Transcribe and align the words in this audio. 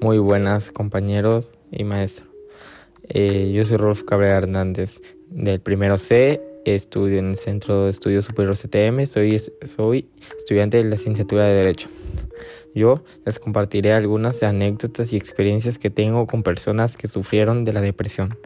Muy 0.00 0.16
buenas 0.16 0.72
compañeros 0.72 1.50
y 1.70 1.84
maestro. 1.84 2.24
Eh, 3.10 3.52
yo 3.54 3.64
soy 3.64 3.76
Rolf 3.76 4.02
Cabrera 4.04 4.38
Hernández 4.38 5.02
del 5.28 5.60
primero 5.60 5.98
C, 5.98 6.40
estudio 6.64 7.18
en 7.18 7.28
el 7.28 7.36
Centro 7.36 7.84
de 7.84 7.90
Estudios 7.90 8.24
Superior 8.24 8.56
CTM, 8.56 9.06
soy, 9.06 9.38
soy 9.66 10.08
estudiante 10.38 10.78
de 10.78 10.84
la 10.84 10.90
licenciatura 10.90 11.44
de 11.44 11.54
Derecho. 11.54 11.90
Yo 12.74 13.04
les 13.26 13.38
compartiré 13.38 13.92
algunas 13.92 14.42
anécdotas 14.42 15.12
y 15.12 15.18
experiencias 15.18 15.78
que 15.78 15.90
tengo 15.90 16.26
con 16.26 16.42
personas 16.42 16.96
que 16.96 17.06
sufrieron 17.06 17.64
de 17.64 17.74
la 17.74 17.82
depresión. 17.82 18.38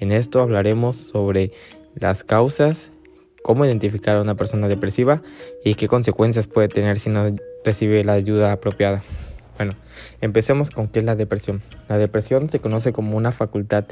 En 0.00 0.12
esto 0.12 0.42
hablaremos 0.42 0.96
sobre 0.96 1.52
las 1.94 2.22
causas, 2.22 2.92
cómo 3.42 3.64
identificar 3.64 4.16
a 4.16 4.20
una 4.20 4.36
persona 4.36 4.68
depresiva 4.68 5.22
y 5.64 5.74
qué 5.74 5.88
consecuencias 5.88 6.46
puede 6.46 6.68
tener 6.68 6.98
si 6.98 7.08
no 7.08 7.34
recibe 7.64 8.04
la 8.04 8.12
ayuda 8.12 8.52
apropiada. 8.52 9.02
Bueno, 9.58 9.72
empecemos 10.20 10.70
con 10.70 10.86
qué 10.88 11.00
es 11.00 11.04
la 11.04 11.16
depresión. 11.16 11.62
La 11.88 11.98
depresión 11.98 12.48
se 12.48 12.60
conoce 12.60 12.92
como 12.92 13.16
una 13.16 13.32
facultad 13.32 13.86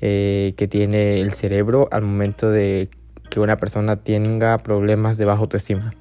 eh, 0.00 0.54
que 0.56 0.66
tiene 0.66 1.20
el 1.20 1.32
cerebro 1.34 1.88
al 1.92 2.02
momento 2.02 2.50
de 2.50 2.88
que 3.30 3.38
una 3.38 3.58
persona 3.58 3.96
tenga 3.96 4.58
problemas 4.58 5.18
de 5.18 5.26
baja 5.26 5.42
autoestima. 5.42 5.94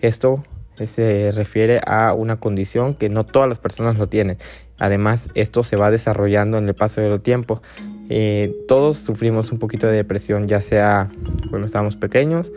Esto 0.00 0.42
se 0.86 1.30
refiere 1.32 1.80
a 1.86 2.14
una 2.14 2.36
condición 2.36 2.94
que 2.94 3.08
no 3.08 3.24
todas 3.24 3.48
las 3.48 3.58
personas 3.58 3.96
lo 3.96 4.08
tienen. 4.08 4.38
Además, 4.78 5.28
esto 5.34 5.62
se 5.62 5.76
va 5.76 5.90
desarrollando 5.90 6.58
en 6.58 6.66
el 6.66 6.74
paso 6.74 7.00
del 7.00 7.20
tiempo. 7.20 7.62
Eh, 8.08 8.54
todos 8.68 8.98
sufrimos 8.98 9.50
un 9.52 9.58
poquito 9.58 9.86
de 9.86 9.96
depresión, 9.96 10.46
ya 10.46 10.60
sea 10.60 11.10
cuando 11.50 11.66
estábamos 11.66 11.96
pequeños, 11.96 12.52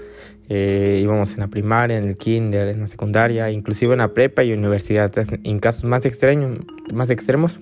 eh, 0.50 1.00
íbamos 1.02 1.34
en 1.34 1.42
la 1.42 1.48
primaria, 1.48 1.98
en 1.98 2.06
el 2.06 2.18
kinder, 2.18 2.70
en 2.70 2.82
la 2.82 2.88
secundaria, 2.88 3.52
inclusive 3.52 3.94
en 3.94 4.00
la 4.00 4.14
prepa 4.14 4.44
y 4.44 4.54
universidad. 4.54 5.12
En 5.44 5.60
casos 5.60 5.84
más 5.84 6.06
extremos, 6.06 7.60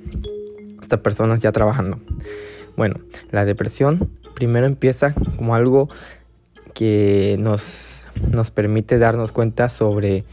hasta 0.79 1.01
personas 1.01 1.39
ya 1.39 1.51
trabajando. 1.51 1.99
Bueno, 2.77 2.95
la 3.31 3.45
depresión 3.45 4.09
primero 4.35 4.67
empieza 4.67 5.13
como 5.37 5.55
algo 5.55 5.89
que 6.73 7.37
nos, 7.39 8.07
nos 8.29 8.51
permite 8.51 8.99
darnos 8.99 9.31
cuenta 9.31 9.69
sobre 9.69 10.25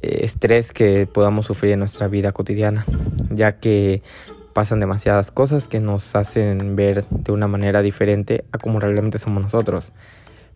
eh, 0.00 0.24
estrés 0.24 0.72
que 0.72 1.06
podamos 1.06 1.46
sufrir 1.46 1.72
en 1.72 1.78
nuestra 1.78 2.08
vida 2.08 2.32
cotidiana, 2.32 2.84
ya 3.30 3.60
que 3.60 4.02
pasan 4.52 4.80
demasiadas 4.80 5.30
cosas 5.30 5.68
que 5.68 5.80
nos 5.80 6.14
hacen 6.14 6.76
ver 6.76 7.04
de 7.08 7.32
una 7.32 7.48
manera 7.48 7.82
diferente 7.82 8.44
a 8.52 8.58
como 8.58 8.80
realmente 8.80 9.18
somos 9.18 9.42
nosotros. 9.42 9.92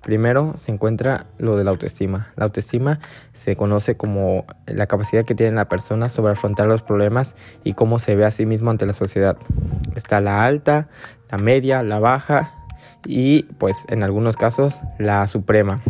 Primero 0.03 0.55
se 0.57 0.71
encuentra 0.71 1.27
lo 1.39 1.57
de 1.57 1.65
la 1.65 1.71
autoestima. 1.71 2.29
La 2.37 2.45
autoestima 2.45 3.01
se 3.35 3.57
conoce 3.57 3.97
como 3.97 4.45
la 4.67 4.87
capacidad 4.87 5.25
que 5.25 5.35
tiene 5.35 5.57
la 5.57 5.69
persona 5.69 6.09
sobre 6.09 6.33
afrontar 6.33 6.69
los 6.69 6.83
problemas 6.83 7.35
y 7.65 7.73
cómo 7.73 7.99
se 7.99 8.15
ve 8.15 8.25
a 8.25 8.31
sí 8.31 8.47
mismo 8.47 8.71
ante 8.71 8.87
la 8.87 8.93
sociedad. 8.93 9.37
Está 9.97 10.21
la 10.21 10.45
alta, 10.45 10.89
la 11.29 11.39
media, 11.39 11.83
la 11.83 11.99
baja 11.99 12.55
y 13.05 13.45
pues 13.59 13.85
en 13.89 14.03
algunos 14.05 14.37
casos 14.37 14.81
la 14.99 15.27
suprema. 15.27 15.81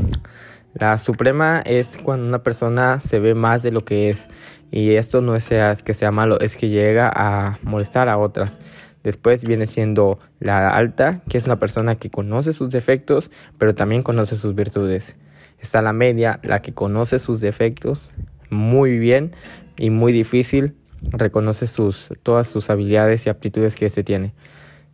La 0.73 0.99
suprema 0.99 1.63
es 1.65 1.99
cuando 2.03 2.27
una 2.27 2.43
persona 2.43 3.01
se 3.01 3.19
ve 3.19 3.35
más 3.35 3.63
de 3.63 3.71
lo 3.71 3.85
que 3.85 4.11
es 4.11 4.29
y 4.71 4.95
esto 4.95 5.21
no 5.23 5.37
es 5.37 5.49
que 5.83 5.95
sea 5.95 6.11
malo, 6.11 6.41
es 6.41 6.57
que 6.57 6.69
llega 6.69 7.11
a 7.15 7.59
molestar 7.63 8.09
a 8.09 8.19
otras. 8.19 8.59
Después 9.03 9.45
viene 9.45 9.67
siendo 9.67 10.19
la 10.41 10.71
alta, 10.71 11.23
que 11.29 11.39
es 11.39 11.47
una 11.47 11.61
persona 11.61 11.95
que 11.95 12.11
conoce 12.11 12.53
sus 12.53 12.71
defectos, 12.71 13.31
pero 13.57 13.75
también 13.75 14.03
conoce 14.03 14.37
sus 14.37 14.55
virtudes. 14.55 15.17
Está 15.61 15.81
la 15.81 15.93
media, 15.93 16.41
la 16.43 16.61
que 16.61 16.75
conoce 16.75 17.19
sus 17.19 17.41
defectos 17.41 18.11
muy 18.51 18.99
bien 18.99 19.33
y 19.79 19.91
muy 19.91 20.13
difícil 20.13 20.75
reconoce 21.03 21.67
sus, 21.67 22.11
todas 22.23 22.49
sus 22.49 22.71
habilidades 22.71 23.27
y 23.27 23.31
aptitudes 23.31 23.77
que 23.77 23.89
se 23.89 24.03
tiene. 24.03 24.35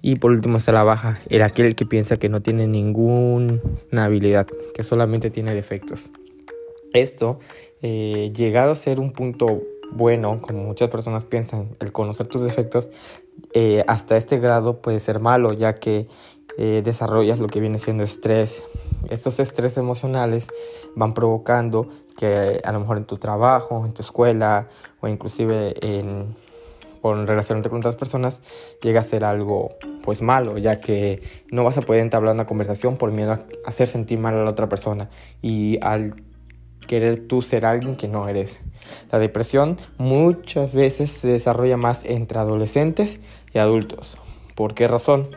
Y 0.03 0.17
por 0.17 0.33
último 0.33 0.59
está 0.59 0.73
la 0.73 0.83
baja, 0.83 1.21
el 1.29 1.43
aquel 1.43 1.75
que 1.75 1.87
piensa 1.87 2.17
que 2.17 2.29
no 2.29 2.43
tiene 2.43 2.67
ninguna 2.67 3.61
habilidad, 4.05 4.47
que 4.75 4.83
solamente 4.83 5.31
tiene 5.31 5.55
defectos. 5.55 6.11
Esto, 6.93 7.39
eh, 7.81 8.33
llegado 8.37 8.73
a 8.73 8.75
ser 8.75 9.01
un 9.01 9.13
punto 9.13 9.63
bueno, 9.95 10.41
como 10.41 10.63
muchas 10.65 10.91
personas 10.91 11.25
piensan, 11.25 11.77
el 11.81 11.93
conocer 11.93 12.27
tus 12.27 12.43
defectos, 12.43 12.91
eh, 13.53 13.85
hasta 13.87 14.17
este 14.17 14.39
grado 14.39 14.81
puede 14.81 14.99
ser 14.99 15.21
malo, 15.21 15.53
ya 15.53 15.75
que 15.75 16.09
eh, 16.59 16.83
desarrollas 16.85 17.39
lo 17.39 17.49
que 17.49 17.61
viene 17.61 17.79
siendo 17.79 18.03
estrés. 18.03 18.65
Estos 19.11 19.41
estrés 19.41 19.77
emocionales 19.77 20.49
van 20.95 21.15
provocando 21.15 21.89
que 22.17 22.61
a 22.63 22.73
lo 22.73 22.81
mejor 22.81 22.99
en 22.99 23.05
tu 23.05 23.17
trabajo, 23.19 23.85
en 23.85 23.93
tu 23.93 24.03
escuela 24.03 24.69
o 25.01 25.09
inclusive 25.09 25.75
en, 25.81 26.37
con 27.01 27.27
relacionarte 27.27 27.69
con 27.69 27.79
otras 27.79 27.97
personas 27.97 28.41
llega 28.81 29.01
a 29.01 29.03
ser 29.03 29.25
algo 29.25 29.71
pues 30.03 30.23
malo, 30.23 30.57
ya 30.59 30.81
que 30.81 31.23
no 31.51 31.65
vas 31.65 31.79
a 31.79 31.83
poder 31.83 32.01
entablar 32.01 32.35
una 32.35 32.47
conversación 32.47 32.97
por 32.97 33.11
miedo 33.11 33.33
a 33.33 33.45
hacer 33.67 33.89
sentir 33.89 34.19
mal 34.19 34.35
a 34.35 34.45
la 34.45 34.51
otra 34.51 34.69
persona 34.69 35.11
y 35.43 35.79
al 35.83 36.15
querer 36.93 37.27
tú 37.27 37.41
ser 37.41 37.65
alguien 37.65 37.97
que 37.97 38.07
no 38.07 38.29
eres. 38.29 38.61
La 39.11 39.19
depresión 39.19 39.79
muchas 39.97 40.75
veces 40.75 41.11
se 41.11 41.29
desarrolla 41.29 41.79
más 41.79 42.05
entre 42.05 42.39
adolescentes 42.39 43.19
y 43.55 43.59
adultos. 43.61 44.19
¿Por 44.55 44.75
qué 44.75 44.89
razón? 44.89 45.29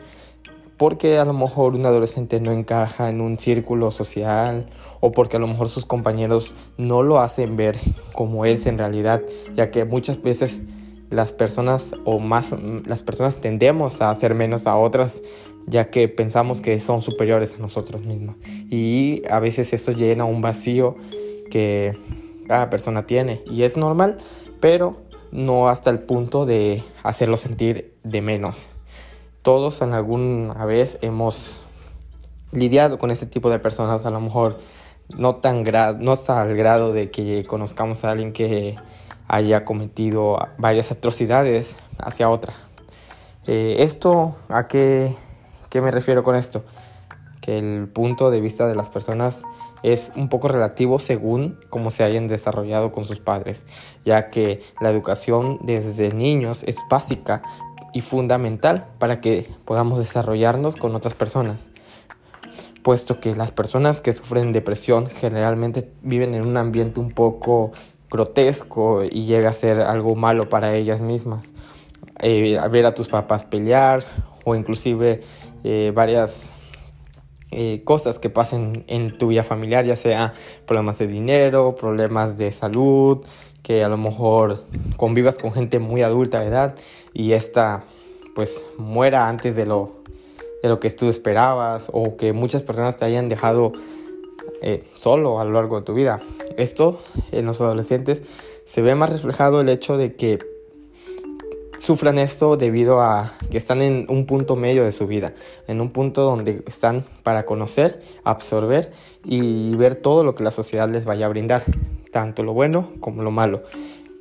Porque 0.76 1.16
a 1.16 1.24
lo 1.24 1.32
mejor 1.32 1.74
un 1.74 1.86
adolescente 1.86 2.40
no 2.40 2.52
encaja 2.52 3.08
en 3.08 3.22
un 3.22 3.38
círculo 3.38 3.90
social 3.90 4.66
o 5.00 5.12
porque 5.12 5.38
a 5.38 5.40
lo 5.40 5.46
mejor 5.46 5.70
sus 5.70 5.86
compañeros 5.86 6.54
no 6.76 7.02
lo 7.02 7.20
hacen 7.20 7.56
ver 7.56 7.78
como 8.12 8.44
es 8.44 8.66
en 8.66 8.76
realidad, 8.76 9.22
ya 9.54 9.70
que 9.70 9.86
muchas 9.86 10.20
veces 10.20 10.60
las 11.08 11.32
personas 11.32 11.94
o 12.04 12.18
más 12.18 12.54
las 12.84 13.02
personas 13.02 13.38
tendemos 13.38 14.02
a 14.02 14.10
hacer 14.10 14.34
menos 14.34 14.66
a 14.66 14.76
otras 14.76 15.22
ya 15.66 15.88
que 15.88 16.08
pensamos 16.08 16.60
que 16.60 16.78
son 16.80 17.00
superiores 17.00 17.54
a 17.54 17.58
nosotros 17.58 18.04
mismos 18.04 18.36
y 18.68 19.22
a 19.30 19.38
veces 19.38 19.72
eso 19.72 19.92
llena 19.92 20.24
un 20.24 20.42
vacío 20.42 20.96
que 21.50 21.98
cada 22.46 22.70
persona 22.70 23.06
tiene 23.06 23.42
y 23.46 23.62
es 23.62 23.76
normal, 23.76 24.18
pero 24.60 24.96
no 25.32 25.68
hasta 25.68 25.90
el 25.90 25.98
punto 25.98 26.46
de 26.46 26.82
hacerlo 27.02 27.36
sentir 27.36 27.94
de 28.04 28.22
menos. 28.22 28.68
Todos 29.42 29.82
en 29.82 29.92
alguna 29.92 30.64
vez 30.64 30.98
hemos 31.02 31.64
lidiado 32.52 32.98
con 32.98 33.10
este 33.10 33.26
tipo 33.26 33.50
de 33.50 33.58
personas, 33.58 34.06
a 34.06 34.10
lo 34.10 34.20
mejor 34.20 34.58
no 35.08 35.36
tan 35.36 35.64
no 36.00 36.12
hasta 36.12 36.44
el 36.44 36.56
grado 36.56 36.92
de 36.92 37.10
que 37.10 37.44
conozcamos 37.44 38.04
a 38.04 38.10
alguien 38.10 38.32
que 38.32 38.76
haya 39.28 39.64
cometido 39.64 40.38
varias 40.58 40.90
atrocidades 40.92 41.76
hacia 41.98 42.30
otra. 42.30 42.54
Eh, 43.46 43.76
esto, 43.80 44.36
¿a 44.48 44.66
qué, 44.66 45.14
qué 45.70 45.80
me 45.80 45.90
refiero 45.90 46.24
con 46.24 46.34
esto? 46.34 46.64
Que 47.40 47.58
el 47.58 47.88
punto 47.88 48.30
de 48.30 48.40
vista 48.40 48.66
de 48.66 48.74
las 48.74 48.88
personas 48.88 49.42
es 49.86 50.10
un 50.16 50.28
poco 50.28 50.48
relativo 50.48 50.98
según 50.98 51.60
cómo 51.70 51.92
se 51.92 52.02
hayan 52.02 52.26
desarrollado 52.26 52.90
con 52.90 53.04
sus 53.04 53.20
padres, 53.20 53.64
ya 54.04 54.30
que 54.30 54.60
la 54.80 54.90
educación 54.90 55.60
desde 55.62 56.12
niños 56.12 56.64
es 56.64 56.78
básica 56.90 57.42
y 57.92 58.00
fundamental 58.00 58.88
para 58.98 59.20
que 59.20 59.48
podamos 59.64 60.00
desarrollarnos 60.00 60.74
con 60.74 60.96
otras 60.96 61.14
personas, 61.14 61.70
puesto 62.82 63.20
que 63.20 63.36
las 63.36 63.52
personas 63.52 64.00
que 64.00 64.12
sufren 64.12 64.50
depresión 64.50 65.06
generalmente 65.06 65.88
viven 66.02 66.34
en 66.34 66.44
un 66.44 66.56
ambiente 66.56 66.98
un 66.98 67.12
poco 67.12 67.70
grotesco 68.10 69.04
y 69.04 69.24
llega 69.24 69.50
a 69.50 69.52
ser 69.52 69.80
algo 69.80 70.16
malo 70.16 70.48
para 70.48 70.74
ellas 70.74 71.00
mismas. 71.00 71.52
Eh, 72.18 72.58
ver 72.72 72.86
a 72.86 72.94
tus 72.94 73.06
papás 73.06 73.44
pelear 73.44 74.02
o 74.44 74.56
inclusive 74.56 75.22
eh, 75.62 75.92
varias 75.94 76.50
eh, 77.50 77.82
cosas 77.84 78.18
que 78.18 78.28
pasen 78.28 78.84
en 78.88 79.16
tu 79.18 79.28
vida 79.28 79.42
familiar, 79.42 79.84
ya 79.84 79.96
sea 79.96 80.34
problemas 80.66 80.98
de 80.98 81.06
dinero, 81.06 81.76
problemas 81.76 82.36
de 82.36 82.50
salud, 82.52 83.24
que 83.62 83.84
a 83.84 83.88
lo 83.88 83.96
mejor 83.96 84.64
convivas 84.96 85.38
con 85.38 85.52
gente 85.52 85.78
muy 85.78 86.02
adulta 86.02 86.40
de 86.40 86.48
edad 86.48 86.74
y 87.12 87.32
esta 87.32 87.84
pues 88.34 88.66
muera 88.78 89.28
antes 89.28 89.56
de 89.56 89.64
lo, 89.64 89.92
de 90.62 90.68
lo 90.68 90.80
que 90.80 90.90
tú 90.90 91.08
esperabas 91.08 91.88
o 91.92 92.16
que 92.16 92.32
muchas 92.32 92.62
personas 92.62 92.96
te 92.96 93.04
hayan 93.04 93.28
dejado 93.28 93.72
eh, 94.62 94.84
solo 94.94 95.40
a 95.40 95.44
lo 95.44 95.52
largo 95.52 95.76
de 95.76 95.82
tu 95.84 95.94
vida. 95.94 96.20
Esto 96.56 97.00
en 97.32 97.46
los 97.46 97.60
adolescentes 97.60 98.22
se 98.64 98.82
ve 98.82 98.94
más 98.94 99.10
reflejado 99.10 99.60
el 99.60 99.68
hecho 99.68 99.96
de 99.96 100.14
que 100.14 100.38
sufran 101.78 102.18
esto 102.18 102.56
debido 102.56 103.00
a 103.00 103.32
que 103.50 103.58
están 103.58 103.82
en 103.82 104.06
un 104.08 104.26
punto 104.26 104.56
medio 104.56 104.84
de 104.84 104.92
su 104.92 105.06
vida, 105.06 105.34
en 105.68 105.80
un 105.80 105.90
punto 105.90 106.22
donde 106.22 106.62
están 106.66 107.04
para 107.22 107.44
conocer, 107.44 108.00
absorber 108.24 108.92
y 109.24 109.74
ver 109.76 109.96
todo 109.96 110.24
lo 110.24 110.34
que 110.34 110.44
la 110.44 110.50
sociedad 110.50 110.88
les 110.88 111.04
vaya 111.04 111.26
a 111.26 111.28
brindar, 111.28 111.62
tanto 112.12 112.42
lo 112.42 112.52
bueno 112.52 112.90
como 113.00 113.22
lo 113.22 113.30
malo. 113.30 113.62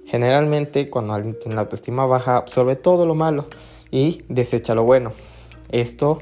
Generalmente 0.05 0.89
cuando 0.89 1.13
alguien 1.13 1.37
tiene 1.39 1.55
la 1.55 1.61
autoestima 1.61 2.05
baja 2.05 2.37
absorbe 2.37 2.75
todo 2.75 3.05
lo 3.05 3.15
malo 3.15 3.47
y 3.91 4.23
desecha 4.29 4.75
lo 4.75 4.83
bueno. 4.83 5.13
Esto 5.69 6.19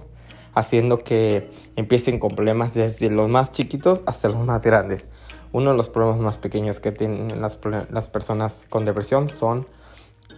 haciendo 0.55 1.03
que 1.03 1.49
empiecen 1.75 2.19
con 2.19 2.35
problemas 2.35 2.73
desde 2.73 3.09
los 3.09 3.29
más 3.29 3.51
chiquitos 3.51 4.03
hasta 4.05 4.29
los 4.29 4.45
más 4.45 4.61
grandes. 4.61 5.05
Uno 5.51 5.71
de 5.71 5.77
los 5.77 5.89
problemas 5.89 6.19
más 6.19 6.37
pequeños 6.37 6.79
que 6.79 6.91
tienen 6.91 7.41
las, 7.41 7.59
las 7.91 8.07
personas 8.07 8.65
con 8.69 8.85
depresión 8.85 9.29
son 9.29 9.65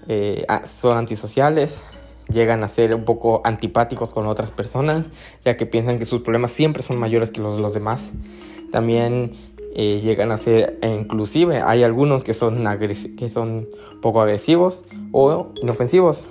eh, 0.07 0.46
son 0.66 0.98
antisociales, 0.98 1.84
llegan 2.30 2.63
a 2.63 2.68
ser 2.68 2.96
un 2.96 3.06
poco 3.06 3.42
antipáticos 3.44 4.13
con 4.13 4.28
otras 4.28 4.52
personas, 4.52 5.10
ya 5.44 5.57
que 5.57 5.66
piensan 5.66 6.00
que 6.00 6.06
sus 6.06 6.22
problemas 6.22 6.52
siempre 6.52 6.84
son 6.84 6.98
mayores 6.98 7.31
que 7.31 7.42
los 7.42 7.56
de 7.56 7.62
los 7.62 7.74
demás. 7.74 8.12
También 8.72 9.31
eh, 9.75 10.00
llegan 10.02 10.31
a 10.31 10.38
ser, 10.38 10.78
e 10.81 10.90
inclusive 10.90 11.62
hay 11.62 11.84
algunos 11.84 12.24
que 12.24 12.34
son, 12.34 12.63
que 13.18 13.30
son 13.30 13.68
poco 14.02 14.22
agresivos 14.22 14.84
o 15.12 15.52
inofensivos. 15.62 16.24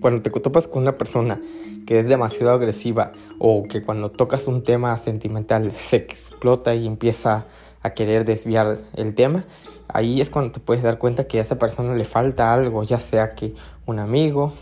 Cuando 0.00 0.22
te 0.22 0.30
topas 0.30 0.68
con 0.68 0.82
una 0.82 0.96
persona 0.96 1.40
que 1.86 1.98
es 1.98 2.08
demasiado 2.08 2.52
agresiva 2.52 3.12
o 3.38 3.64
que 3.64 3.82
cuando 3.82 4.10
tocas 4.10 4.46
un 4.46 4.62
tema 4.62 4.96
sentimental 4.96 5.70
se 5.72 5.96
explota 5.96 6.74
y 6.74 6.86
empieza 6.86 7.46
a 7.82 7.90
querer 7.90 8.24
desviar 8.24 8.78
el 8.94 9.14
tema, 9.14 9.44
ahí 9.88 10.20
es 10.20 10.30
cuando 10.30 10.52
te 10.52 10.60
puedes 10.60 10.82
dar 10.82 10.98
cuenta 10.98 11.24
que 11.24 11.38
a 11.38 11.42
esa 11.42 11.58
persona 11.58 11.94
le 11.94 12.04
falta 12.04 12.52
algo, 12.52 12.82
ya 12.82 12.98
sea 12.98 13.34
que 13.34 13.54
un 13.86 13.98
amigo 13.98 14.52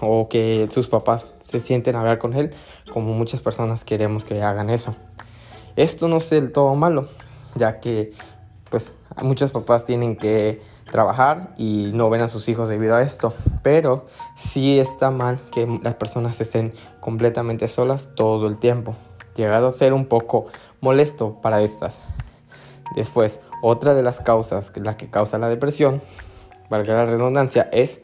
o 0.00 0.28
que 0.28 0.68
sus 0.70 0.88
papás 0.88 1.34
se 1.42 1.60
sienten 1.60 1.96
a 1.96 2.00
hablar 2.00 2.18
con 2.18 2.34
él, 2.34 2.50
como 2.92 3.12
muchas 3.12 3.40
personas 3.40 3.84
queremos 3.84 4.24
que 4.24 4.42
hagan 4.42 4.70
eso. 4.70 4.94
Esto 5.76 6.08
no 6.08 6.18
es 6.18 6.30
del 6.30 6.52
todo 6.52 6.74
malo, 6.74 7.08
ya 7.54 7.80
que 7.80 8.12
pues 8.70 8.94
muchos 9.22 9.50
papás 9.50 9.84
tienen 9.84 10.16
que 10.16 10.60
trabajar 10.90 11.54
y 11.56 11.90
no 11.94 12.10
ven 12.10 12.22
a 12.22 12.28
sus 12.28 12.48
hijos 12.48 12.68
debido 12.68 12.94
a 12.96 13.02
esto, 13.02 13.34
pero 13.62 14.06
sí 14.36 14.78
está 14.78 15.10
mal 15.10 15.38
que 15.52 15.80
las 15.82 15.94
personas 15.94 16.40
estén 16.40 16.72
completamente 17.00 17.68
solas 17.68 18.10
todo 18.14 18.46
el 18.46 18.58
tiempo, 18.58 18.94
llegado 19.34 19.68
a 19.68 19.72
ser 19.72 19.92
un 19.92 20.06
poco 20.06 20.46
molesto 20.80 21.40
para 21.40 21.62
estas. 21.62 22.02
Después, 22.94 23.40
otra 23.62 23.94
de 23.94 24.02
las 24.02 24.20
causas, 24.20 24.72
la 24.76 24.96
que 24.96 25.08
causa 25.08 25.38
la 25.38 25.48
depresión, 25.48 26.00
valga 26.70 26.94
la 26.94 27.06
redundancia, 27.06 27.68
es 27.72 28.00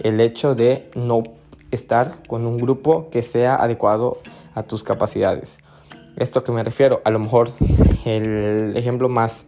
el 0.00 0.20
hecho 0.20 0.54
de 0.54 0.90
no 0.94 1.22
estar 1.70 2.22
con 2.26 2.46
un 2.46 2.58
grupo 2.58 3.08
que 3.10 3.22
sea 3.22 3.56
adecuado 3.56 4.18
a 4.54 4.62
tus 4.62 4.84
capacidades. 4.84 5.58
Esto 6.16 6.42
que 6.42 6.52
me 6.52 6.64
refiero, 6.64 7.00
a 7.04 7.10
lo 7.10 7.18
mejor 7.18 7.50
el 8.04 8.76
ejemplo 8.76 9.08
más 9.08 9.44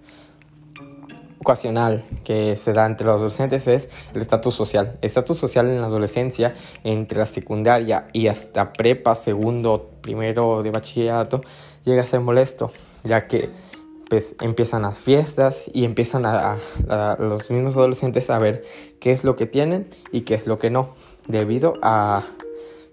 ocasional 1.40 2.04
que 2.22 2.54
se 2.56 2.72
da 2.72 2.86
entre 2.86 3.06
los 3.06 3.16
adolescentes 3.16 3.66
es 3.66 3.88
el 4.14 4.20
estatus 4.20 4.54
social. 4.54 4.98
El 5.00 5.06
estatus 5.06 5.38
social 5.38 5.66
en 5.68 5.80
la 5.80 5.86
adolescencia, 5.86 6.54
entre 6.84 7.18
la 7.18 7.26
secundaria 7.26 8.08
y 8.12 8.28
hasta 8.28 8.72
prepa, 8.72 9.14
segundo, 9.14 9.90
primero 10.02 10.62
de 10.62 10.70
bachillerato, 10.70 11.40
llega 11.84 12.02
a 12.02 12.06
ser 12.06 12.20
molesto, 12.20 12.72
ya 13.04 13.26
que 13.26 13.50
pues 14.08 14.34
empiezan 14.40 14.82
las 14.82 14.98
fiestas 14.98 15.64
y 15.72 15.84
empiezan 15.84 16.26
a, 16.26 16.56
los 17.18 17.50
mismos 17.50 17.76
adolescentes 17.76 18.28
a 18.28 18.38
ver 18.38 18.64
qué 18.98 19.12
es 19.12 19.22
lo 19.22 19.36
que 19.36 19.46
tienen 19.46 19.88
y 20.10 20.22
qué 20.22 20.34
es 20.34 20.48
lo 20.48 20.58
que 20.58 20.68
no, 20.68 20.94
debido 21.28 21.74
a 21.80 22.24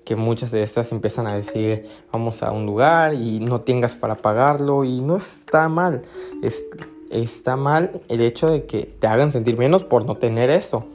que 0.05 0.15
muchas 0.15 0.51
de 0.51 0.61
estas 0.61 0.91
empiezan 0.91 1.25
a 1.25 1.35
decir 1.35 1.87
vamos 2.13 2.43
a 2.43 2.51
un 2.51 2.67
lugar 2.67 3.15
y 3.15 3.39
no 3.39 3.61
tengas 3.61 3.95
para 3.95 4.15
pagarlo 4.15 4.85
y 4.85 5.01
no 5.01 5.17
está 5.17 5.67
mal, 5.69 6.03
es, 6.43 6.63
está 7.09 7.55
mal 7.55 8.01
el 8.07 8.21
hecho 8.21 8.49
de 8.49 8.65
que 8.65 8.83
te 8.83 9.07
hagan 9.07 9.31
sentir 9.31 9.57
menos 9.57 9.83
por 9.83 10.05
no 10.05 10.15
tener 10.15 10.49
eso, 10.49 10.85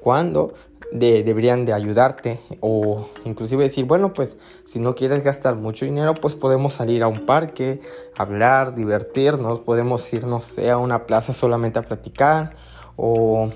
cuando 0.00 0.54
deberían 0.92 1.64
de 1.64 1.72
ayudarte 1.72 2.38
o 2.60 3.08
inclusive 3.24 3.64
decir, 3.64 3.86
bueno, 3.86 4.12
pues 4.12 4.36
si 4.66 4.78
no 4.78 4.94
quieres 4.94 5.24
gastar 5.24 5.56
mucho 5.56 5.86
dinero, 5.86 6.14
pues 6.14 6.34
podemos 6.34 6.74
salir 6.74 7.02
a 7.02 7.08
un 7.08 7.24
parque, 7.24 7.80
hablar, 8.16 8.74
divertirnos, 8.74 9.60
podemos 9.60 10.12
irnos 10.12 10.58
a 10.58 10.76
una 10.76 11.06
plaza 11.06 11.32
solamente 11.32 11.78
a 11.78 11.82
platicar 11.82 12.54
o 12.96 13.48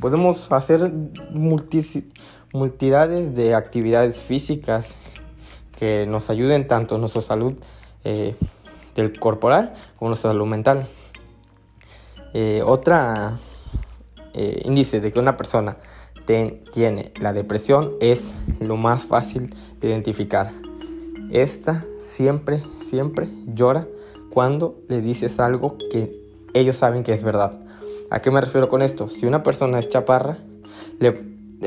podemos 0.00 0.52
hacer 0.52 0.92
multidades 2.52 3.34
de 3.34 3.54
actividades 3.54 4.20
físicas 4.20 4.96
que 5.78 6.06
nos 6.06 6.28
ayuden 6.28 6.66
tanto 6.68 6.96
a 6.96 6.98
nuestra 6.98 7.22
salud 7.22 7.54
eh, 8.04 8.34
del 8.94 9.18
corporal 9.18 9.72
como 9.96 10.10
nuestra 10.10 10.32
salud 10.32 10.46
mental. 10.46 10.86
Eh, 12.34 12.62
otra 12.64 13.38
eh, 14.34 14.62
índice 14.64 15.00
de 15.00 15.12
que 15.12 15.20
una 15.20 15.36
persona 15.36 15.76
tiene 16.72 17.12
la 17.20 17.32
depresión 17.32 17.92
es 18.00 18.34
lo 18.60 18.76
más 18.76 19.04
fácil 19.04 19.54
de 19.80 19.88
identificar. 19.88 20.50
Esta 21.30 21.84
siempre, 22.00 22.62
siempre 22.80 23.28
llora 23.46 23.86
cuando 24.30 24.76
le 24.88 25.00
dices 25.00 25.40
algo 25.40 25.76
que 25.90 26.16
ellos 26.54 26.76
saben 26.76 27.02
que 27.02 27.12
es 27.12 27.22
verdad. 27.22 27.60
¿A 28.10 28.20
qué 28.20 28.30
me 28.30 28.40
refiero 28.40 28.68
con 28.68 28.82
esto? 28.82 29.08
Si 29.08 29.26
una 29.26 29.42
persona 29.42 29.78
es 29.78 29.88
chaparra, 29.88 30.38
le, 31.00 31.18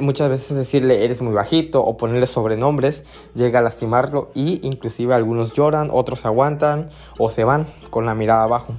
muchas 0.01 0.29
veces 0.29 0.55
decirle 0.55 1.03
eres 1.03 1.21
muy 1.21 1.33
bajito 1.33 1.83
o 1.83 1.97
ponerle 1.97 2.27
sobrenombres 2.27 3.03
llega 3.33 3.59
a 3.59 3.61
lastimarlo 3.61 4.31
y 4.33 4.59
inclusive 4.65 5.13
algunos 5.13 5.53
lloran, 5.53 5.89
otros 5.91 6.25
aguantan 6.25 6.89
o 7.17 7.29
se 7.29 7.43
van 7.43 7.67
con 7.89 8.05
la 8.05 8.15
mirada 8.15 8.43
abajo. 8.43 8.73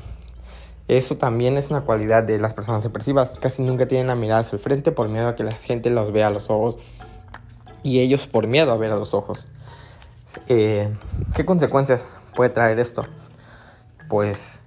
Eso 0.88 1.16
también 1.16 1.56
es 1.56 1.70
una 1.70 1.80
cualidad 1.80 2.22
de 2.22 2.38
las 2.38 2.54
personas 2.54 2.82
depresivas. 2.82 3.36
Casi 3.40 3.62
nunca 3.62 3.88
tienen 3.88 4.06
la 4.06 4.14
mirada 4.14 4.40
hacia 4.40 4.56
el 4.56 4.62
frente 4.62 4.92
por 4.92 5.08
miedo 5.08 5.28
a 5.28 5.34
que 5.34 5.42
la 5.42 5.52
gente 5.52 5.90
los 5.90 6.12
vea 6.12 6.28
a 6.28 6.30
los 6.30 6.48
ojos. 6.48 6.78
Y 7.82 8.00
ellos 8.00 8.26
por 8.26 8.46
miedo 8.46 8.70
a 8.70 8.76
ver 8.76 8.92
a 8.92 8.96
los 8.96 9.12
ojos. 9.12 9.46
Eh, 10.48 10.92
¿Qué 11.34 11.44
consecuencias 11.44 12.04
puede 12.34 12.50
traer 12.50 12.78
esto? 12.78 13.04
Pues 14.08 14.62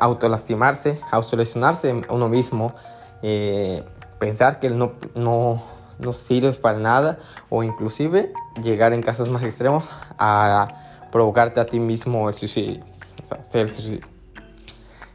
autolastimarse, 0.00 1.00
autolesionarse 1.10 2.02
uno 2.08 2.28
mismo, 2.28 2.74
eh, 3.22 3.84
pensar 4.18 4.58
que 4.58 4.70
no, 4.70 4.92
no, 5.14 5.62
no 5.98 6.12
sirves 6.12 6.58
para 6.58 6.78
nada 6.78 7.18
o 7.50 7.62
inclusive 7.62 8.32
llegar 8.62 8.92
en 8.92 9.02
casos 9.02 9.30
más 9.30 9.42
extremos 9.42 9.84
a 10.18 10.68
provocarte 11.12 11.60
a 11.60 11.66
ti 11.66 11.78
mismo 11.78 12.28
el 12.28 12.34
suicidio. 12.34 12.84
O 13.22 13.26
sea, 13.26 13.44
ser 13.44 13.68
suicidio. 13.68 14.13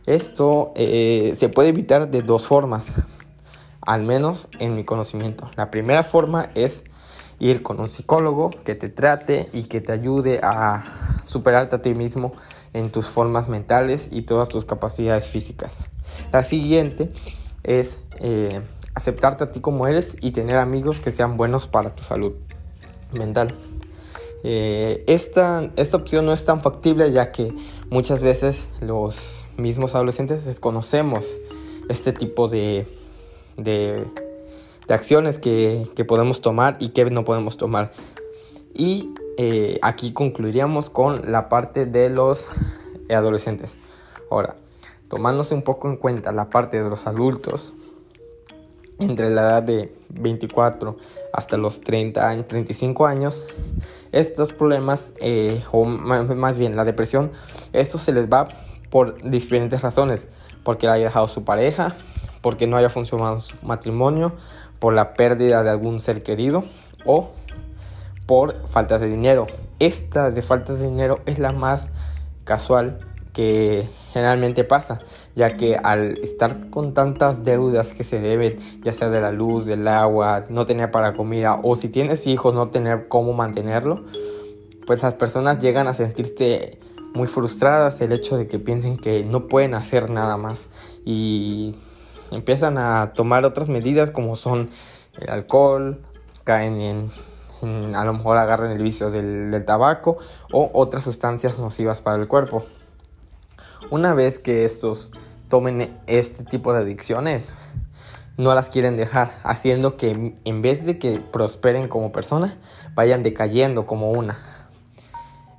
Esto 0.10 0.72
eh, 0.74 1.34
se 1.36 1.50
puede 1.50 1.70
evitar 1.70 2.10
de 2.10 2.24
dos 2.24 2.48
formas, 2.48 2.96
al 3.80 4.02
menos 4.02 4.50
en 4.58 4.76
mi 4.76 4.84
conocimiento. 4.84 5.52
La 5.56 5.70
primera 5.70 6.02
forma 6.02 6.50
es 6.56 6.84
ir 7.38 7.62
con 7.62 7.80
un 7.80 7.88
psicólogo 7.88 8.50
que 8.50 8.74
te 8.74 8.90
trate 8.90 9.52
y 9.54 9.66
que 9.66 9.82
te 9.82 9.92
ayude 9.92 10.40
a 10.42 10.84
superarte 11.26 11.76
a 11.76 11.84
ti 11.84 11.94
mismo 11.94 12.34
en 12.74 12.90
tus 12.90 13.06
formas 13.06 13.50
mentales 13.50 14.10
y 14.12 14.24
todas 14.24 14.50
tus 14.50 14.66
capacidades 14.66 15.28
físicas. 15.28 15.78
La 16.32 16.44
siguiente 16.44 17.14
es 17.62 18.02
eh, 18.20 18.62
aceptarte 18.96 19.44
a 19.44 19.52
ti 19.52 19.60
como 19.60 19.86
eres 19.86 20.18
y 20.22 20.32
tener 20.32 20.58
amigos 20.58 21.00
que 21.00 21.12
sean 21.12 21.38
buenos 21.38 21.68
para 21.68 21.96
tu 21.96 22.04
salud 22.04 22.34
mental. 23.14 23.54
Eh, 24.44 25.04
esta, 25.06 25.70
esta 25.76 25.98
opción 25.98 26.26
no 26.26 26.34
es 26.34 26.46
tan 26.46 26.62
factible 26.62 27.12
ya 27.12 27.32
que 27.32 27.54
muchas 27.92 28.24
veces 28.24 28.70
los 28.82 29.39
mismos 29.60 29.96
adolescentes 29.96 30.46
desconocemos 30.46 31.26
este 31.90 32.14
tipo 32.14 32.48
de, 32.48 32.88
de, 33.58 34.06
acciones 34.88 35.38
que, 35.38 35.88
podemos 36.08 36.42
tomar 36.42 36.78
y 36.80 36.90
que 36.90 37.06
no 37.06 37.24
podemos 37.24 37.58
tomar. 37.58 37.92
Y 38.74 39.14
eh, 39.38 39.80
aquí 39.82 40.14
concluiríamos 40.14 40.90
con 40.90 41.32
la 41.32 41.50
parte 41.50 41.86
de 41.86 42.10
los 42.10 42.50
adolescentes. 43.10 43.76
Ahora, 44.32 44.56
tomándose 45.08 45.56
un 45.56 45.64
poco 45.64 45.90
en 45.90 45.98
cuenta 45.98 46.32
la 46.32 46.50
parte 46.50 46.82
de 46.82 46.90
los 46.90 47.08
adultos, 47.08 47.74
entre 49.00 49.30
la 49.30 49.42
edad 49.42 49.64
de 49.64 49.96
24 50.10 50.98
hasta 51.34 51.58
los 51.58 51.82
30 51.82 52.28
años, 52.28 52.46
35 52.48 53.06
años, 53.06 53.48
estos 54.12 54.52
problemas, 54.52 55.14
eh, 55.22 55.64
o 55.72 55.86
más 55.86 56.58
bien 56.58 56.76
la 56.76 56.84
depresión, 56.84 57.32
esto 57.74 57.98
se 57.98 58.12
les 58.12 58.30
va 58.30 58.50
por 58.90 59.22
diferentes 59.30 59.82
razones, 59.82 60.28
porque 60.64 60.88
haya 60.88 61.06
dejado 61.06 61.28
su 61.28 61.44
pareja, 61.44 61.96
porque 62.42 62.68
no 62.68 62.78
haya 62.78 62.90
funcionado 62.90 63.40
su 63.40 63.56
matrimonio, 63.62 64.34
por 64.80 64.94
la 64.94 65.14
pérdida 65.14 65.64
de 65.64 65.70
algún 65.70 66.00
ser 66.00 66.24
querido 66.24 66.64
o 67.06 67.32
por 68.26 68.68
faltas 68.68 69.02
de 69.02 69.10
dinero. 69.10 69.48
Esta 69.80 70.32
de 70.32 70.42
faltas 70.42 70.80
de 70.80 70.86
dinero 70.86 71.20
es 71.26 71.40
la 71.40 71.52
más 71.52 71.90
casual 72.44 73.00
que 73.34 73.88
generalmente 74.12 74.64
pasa, 74.64 75.00
ya 75.36 75.56
que 75.56 75.76
al 75.76 76.18
estar 76.18 76.70
con 76.70 76.94
tantas 76.94 77.44
deudas 77.44 77.94
que 77.94 78.04
se 78.04 78.20
deben, 78.20 78.58
ya 78.82 78.92
sea 78.92 79.10
de 79.10 79.22
la 79.22 79.32
luz, 79.32 79.66
del 79.66 79.88
agua, 79.88 80.46
no 80.50 80.66
tener 80.66 80.92
para 80.92 81.14
comida 81.14 81.60
o 81.64 81.76
si 81.76 81.90
tienes 81.90 82.26
hijos 82.28 82.54
no 82.54 82.70
tener 82.70 83.08
cómo 83.08 83.34
mantenerlo, 83.34 84.04
pues 84.86 85.04
las 85.04 85.14
personas 85.14 85.60
llegan 85.60 85.88
a 85.88 85.94
sentirse 85.94 86.80
muy 87.14 87.28
frustradas 87.28 88.02
el 88.02 88.12
hecho 88.12 88.38
de 88.38 88.48
que 88.48 88.60
piensen 88.60 88.98
que 88.98 89.24
no 89.24 89.48
pueden 89.48 89.74
hacer 89.74 90.10
nada 90.10 90.38
más 90.38 90.68
y 91.06 91.76
empiezan 92.32 92.78
a 92.78 93.14
tomar 93.14 93.46
otras 93.46 93.70
medidas 93.70 94.12
como 94.12 94.36
son 94.36 94.70
el 95.18 95.30
alcohol, 95.30 96.02
caen 96.44 96.82
en, 96.82 97.96
a 97.96 98.06
lo 98.06 98.14
mejor 98.14 98.38
agarran 98.38 98.72
el 98.72 98.82
vicio 98.82 99.12
del, 99.12 99.64
tabaco 99.66 100.18
o 100.52 100.70
otras 100.74 101.04
sustancias 101.04 101.60
nocivas 101.60 102.02
para 102.02 102.18
el 102.18 102.28
cuerpo. 102.28 102.64
Una 103.90 104.14
vez 104.14 104.40
que 104.40 104.66
estos 104.66 105.12
tomen 105.50 105.98
este 106.08 106.44
tipo 106.44 106.74
de 106.74 106.80
adicciones, 106.80 107.54
no 108.38 108.54
las 108.54 108.70
quieren 108.70 108.96
dejar, 108.96 109.32
haciendo 109.44 109.98
que 109.98 110.38
en 110.46 110.62
vez 110.62 110.86
de 110.86 110.98
que 110.98 111.20
prosperen 111.20 111.88
como 111.90 112.12
persona, 112.12 112.56
vayan 112.96 113.24
decayendo 113.24 113.86
como 113.86 114.12
una. 114.12 114.38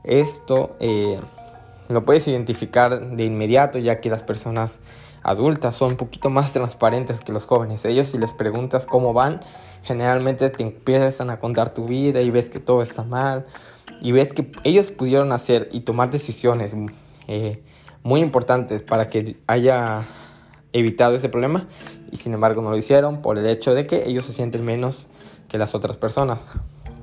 Esto 0.04 0.76
eh, 0.80 1.20
lo 1.90 2.04
puedes 2.04 2.26
identificar 2.28 3.16
de 3.16 3.24
inmediato 3.24 3.78
ya 3.78 4.00
que 4.00 4.10
las 4.10 4.22
personas 4.22 4.80
adultas 5.22 5.74
son 5.74 5.92
un 5.92 5.96
poquito 5.96 6.30
más 6.30 6.52
transparentes 6.52 7.20
que 7.20 7.32
los 7.32 7.44
jóvenes. 7.44 7.84
Ellos 7.84 8.08
si 8.08 8.18
les 8.18 8.32
preguntas 8.32 8.86
cómo 8.86 9.12
van, 9.12 9.40
generalmente 9.82 10.48
te 10.50 10.62
empiezan 10.62 11.30
a 11.30 11.38
contar 11.38 11.74
tu 11.74 11.86
vida 11.86 12.20
y 12.20 12.30
ves 12.30 12.48
que 12.48 12.60
todo 12.60 12.82
está 12.82 13.02
mal 13.02 13.46
y 14.00 14.12
ves 14.12 14.32
que 14.32 14.50
ellos 14.64 14.90
pudieron 14.90 15.32
hacer 15.32 15.68
y 15.72 15.80
tomar 15.80 16.10
decisiones 16.10 16.74
eh, 17.28 17.62
muy 18.02 18.20
importantes 18.20 18.82
para 18.82 19.08
que 19.08 19.36
haya 19.46 20.02
evitado 20.72 21.16
ese 21.16 21.28
problema 21.28 21.66
y 22.10 22.16
sin 22.16 22.32
embargo 22.32 22.62
no 22.62 22.70
lo 22.70 22.76
hicieron 22.76 23.20
por 23.20 23.38
el 23.38 23.46
hecho 23.46 23.74
de 23.74 23.86
que 23.86 24.08
ellos 24.08 24.24
se 24.24 24.32
sienten 24.32 24.64
menos 24.64 25.06
que 25.48 25.58
las 25.58 25.74
otras 25.74 25.96
personas. 25.96 26.48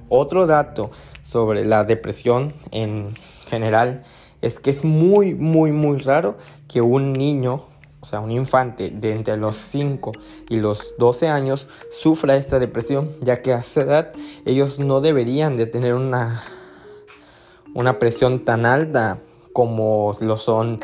Otro 0.09 0.47
dato 0.47 0.89
sobre 1.21 1.65
la 1.65 1.83
depresión 1.83 2.53
en 2.71 3.13
general 3.49 4.05
es 4.41 4.59
que 4.59 4.69
es 4.69 4.83
muy, 4.83 5.33
muy, 5.33 5.71
muy 5.71 5.97
raro 5.99 6.37
que 6.67 6.81
un 6.81 7.13
niño, 7.13 7.63
o 7.99 8.05
sea, 8.05 8.19
un 8.19 8.31
infante 8.31 8.89
de 8.89 9.13
entre 9.13 9.37
los 9.37 9.57
5 9.57 10.11
y 10.49 10.57
los 10.57 10.95
12 10.97 11.27
años 11.27 11.67
sufra 11.91 12.35
esta 12.35 12.59
depresión, 12.59 13.09
ya 13.21 13.41
que 13.41 13.53
a 13.53 13.59
esa 13.59 13.81
edad 13.81 14.13
ellos 14.45 14.79
no 14.79 15.01
deberían 15.01 15.57
de 15.57 15.65
tener 15.65 15.93
una, 15.93 16.43
una 17.73 17.99
presión 17.99 18.45
tan 18.45 18.65
alta 18.65 19.19
como 19.53 20.17
lo 20.19 20.37
son 20.37 20.79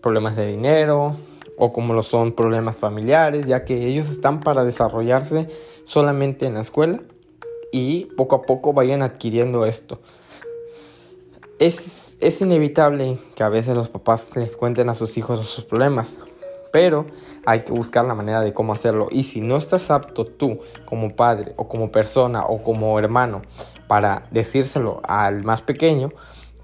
problemas 0.00 0.36
de 0.36 0.46
dinero 0.46 1.16
o 1.56 1.72
como 1.72 1.94
lo 1.94 2.02
son 2.02 2.32
problemas 2.32 2.76
familiares, 2.76 3.46
ya 3.46 3.64
que 3.64 3.86
ellos 3.86 4.08
están 4.08 4.40
para 4.40 4.64
desarrollarse 4.64 5.48
solamente 5.84 6.46
en 6.46 6.54
la 6.54 6.60
escuela 6.60 7.00
y 7.72 8.06
poco 8.16 8.36
a 8.36 8.42
poco 8.42 8.72
vayan 8.72 9.02
adquiriendo 9.02 9.66
esto. 9.66 10.00
Es, 11.58 12.16
es, 12.20 12.40
inevitable 12.40 13.18
que 13.34 13.42
a 13.42 13.48
veces 13.48 13.76
los 13.76 13.88
papás 13.88 14.30
les 14.36 14.56
cuenten 14.56 14.88
a 14.88 14.94
sus 14.94 15.18
hijos 15.18 15.44
sus 15.48 15.64
problemas, 15.64 16.16
pero 16.72 17.06
hay 17.46 17.64
que 17.64 17.72
buscar 17.72 18.04
la 18.04 18.14
manera 18.14 18.42
de 18.42 18.52
cómo 18.52 18.72
hacerlo. 18.72 19.08
Y 19.10 19.24
si 19.24 19.40
no 19.40 19.56
estás 19.56 19.90
apto 19.90 20.24
tú 20.24 20.60
como 20.84 21.16
padre 21.16 21.54
o 21.56 21.68
como 21.68 21.90
persona 21.90 22.44
o 22.44 22.62
como 22.62 22.96
hermano 22.98 23.42
para 23.88 24.28
decírselo 24.30 25.00
al 25.02 25.42
más 25.42 25.62
pequeño, 25.62 26.12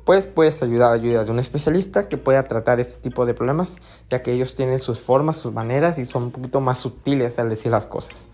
pues 0.05 0.27
puedes 0.27 0.63
ayudar 0.63 0.93
a 0.93 0.95
ayuda 0.95 1.25
de 1.25 1.31
un 1.31 1.39
especialista 1.39 2.09
que 2.09 2.17
pueda 2.17 2.45
tratar 2.45 2.79
este 2.79 3.01
tipo 3.01 3.27
de 3.27 3.35
problemas, 3.35 3.77
ya 4.11 4.23
que 4.23 4.33
ellos 4.33 4.55
tienen 4.55 4.79
sus 4.79 5.01
formas, 5.01 5.39
sus 5.39 5.53
maneras 5.53 5.99
y 5.99 6.05
son 6.05 6.25
un 6.25 6.31
poquito 6.31 6.61
más 6.61 6.79
sutiles 6.79 7.39
al 7.39 7.49
decir 7.49 7.73
las 7.73 7.87
cosas. 7.87 8.27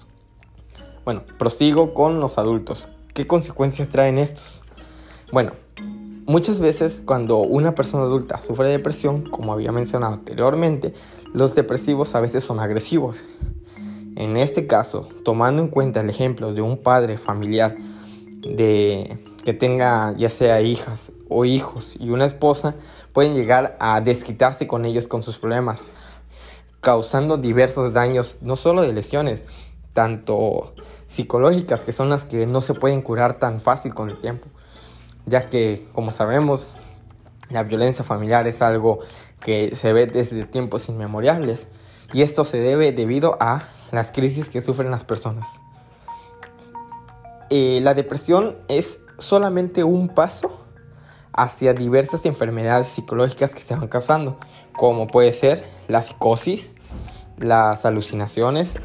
Bueno, 1.05 1.23
prosigo 1.39 1.95
con 1.95 2.21
los 2.21 2.39
adultos. 2.39 2.89
¿Qué 3.15 3.27
consecuencias 3.27 3.89
traen 3.89 4.19
estos? 4.19 4.63
Bueno, 5.33 5.53
muchas 6.31 6.61
veces 6.61 7.03
cuando 7.05 7.39
una 7.39 7.75
persona 7.75 8.05
adulta 8.05 8.41
sufre 8.41 8.69
de 8.69 8.77
depresión, 8.77 9.29
como 9.29 9.53
había 9.53 9.73
mencionado 9.73 10.15
anteriormente, 10.15 10.95
los 11.35 11.57
depresivos 11.57 12.15
a 12.15 12.21
veces 12.21 12.45
son 12.45 12.61
agresivos. 12.61 13.25
En 14.15 14.37
este 14.37 14.69
caso, 14.69 15.09
tomando 15.25 15.61
en 15.61 15.67
cuenta 15.69 16.03
el 16.03 16.09
ejemplo 16.09 16.55
de 16.55 16.63
un 16.63 16.79
padre 16.79 17.19
familiar 17.19 17.77
de 18.43 19.19
que 19.45 19.55
tenga 19.55 20.15
ya 20.17 20.29
sea 20.29 20.61
hijas 20.61 21.11
o 21.29 21.45
hijos 21.45 21.97
y 21.99 22.11
una 22.11 22.27
esposa, 22.27 22.77
pueden 23.13 23.35
llegar 23.35 23.77
a 23.81 24.01
desquitarse 24.01 24.69
con 24.69 24.85
ellos 24.85 25.09
con 25.09 25.25
sus 25.25 25.39
problemas, 25.39 25.91
causando 26.81 27.39
diversos 27.39 27.93
daños, 27.93 28.39
no 28.41 28.55
solo 28.55 28.83
de 28.83 28.93
lesiones, 28.93 29.43
tanto 29.95 30.75
psicológicas, 31.09 31.81
que 31.81 31.91
son 31.91 32.09
las 32.09 32.25
que 32.25 32.47
no 32.47 32.61
se 32.61 32.75
pueden 32.75 33.03
curar 33.03 33.41
tan 33.41 33.61
fácil 33.61 33.95
con 33.95 34.11
el 34.11 34.21
tiempo, 34.21 34.47
ya 35.27 35.49
que, 35.49 35.87
como 35.93 36.11
sabemos, 36.11 36.73
la 37.51 37.63
violencia 37.63 38.05
familiar 38.05 38.47
es 38.47 38.63
algo 38.63 39.01
que 39.41 39.75
se 39.75 39.93
ve 39.93 40.07
desde 40.07 40.45
tiempos 40.45 40.89
inmemoriales 40.89 41.67
y 42.13 42.23
esto 42.23 42.45
se 42.45 42.59
debe 42.59 42.93
debido 42.93 43.37
a 43.41 43.69
las 43.93 44.11
crisis 44.11 44.49
que 44.49 44.61
sufren 44.61 44.91
las 44.91 45.05
personas. 45.05 45.49
Eh, 47.51 47.81
la 47.83 47.95
depresión 47.95 48.57
es 48.69 49.01
solamente 49.19 49.83
un 49.83 50.09
paso 50.09 50.61
hacia 51.33 51.75
diversas 51.75 52.27
enfermedades 52.27 52.89
psicológicas 52.89 53.55
que 53.55 53.63
se 53.63 53.75
van 53.75 53.89
causando, 53.89 54.39
como 54.77 55.07
puede 55.07 55.33
ser 55.33 55.65
la 55.89 56.03
psicosis, 56.03 56.71
las 57.39 57.85
alucinaciones, 57.85 58.77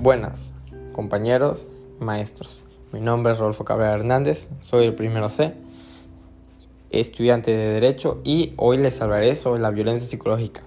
Buenas, 0.00 0.52
compañeros, 0.92 1.70
maestros. 1.98 2.64
Mi 2.92 3.00
nombre 3.00 3.32
es 3.32 3.40
Rolfo 3.40 3.64
Cabrera 3.64 3.94
Hernández, 3.94 4.48
soy 4.60 4.86
el 4.86 4.94
primero 4.94 5.28
C, 5.28 5.54
estudiante 6.90 7.50
de 7.50 7.72
Derecho 7.72 8.20
y 8.22 8.52
hoy 8.58 8.76
les 8.76 9.00
hablaré 9.02 9.34
sobre 9.34 9.60
la 9.60 9.70
violencia 9.70 10.06
psicológica. 10.06 10.62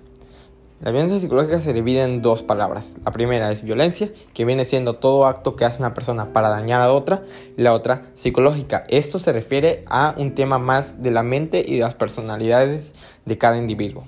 La 0.81 0.91
violencia 0.91 1.17
psicológica 1.17 1.61
se 1.61 1.71
divide 1.71 2.03
en 2.03 2.21
dos 2.21 2.43
palabras. 2.43 2.97
La 3.05 3.11
primera 3.11 3.49
es 3.53 3.63
violencia, 3.63 4.09
que 4.33 4.43
viene 4.43 4.65
siendo 4.65 4.97
todo 4.97 5.25
acto 5.25 5.55
que 5.55 5.63
hace 5.63 5.81
una 5.81 5.93
persona 5.93 6.33
para 6.33 6.49
dañar 6.49 6.81
a 6.81 6.91
otra, 6.91 7.23
la 7.55 7.73
otra 7.73 8.11
psicológica. 8.15 8.83
Esto 8.89 9.17
se 9.17 9.31
refiere 9.31 9.85
a 9.87 10.13
un 10.17 10.35
tema 10.35 10.59
más 10.59 11.01
de 11.01 11.11
la 11.11 11.23
mente 11.23 11.63
y 11.65 11.75
de 11.75 11.83
las 11.83 11.95
personalidades 11.95 12.91
de 13.25 13.37
cada 13.37 13.55
individuo. 13.55 14.03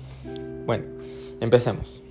Bueno, 0.66 0.84
empecemos. 1.40 2.02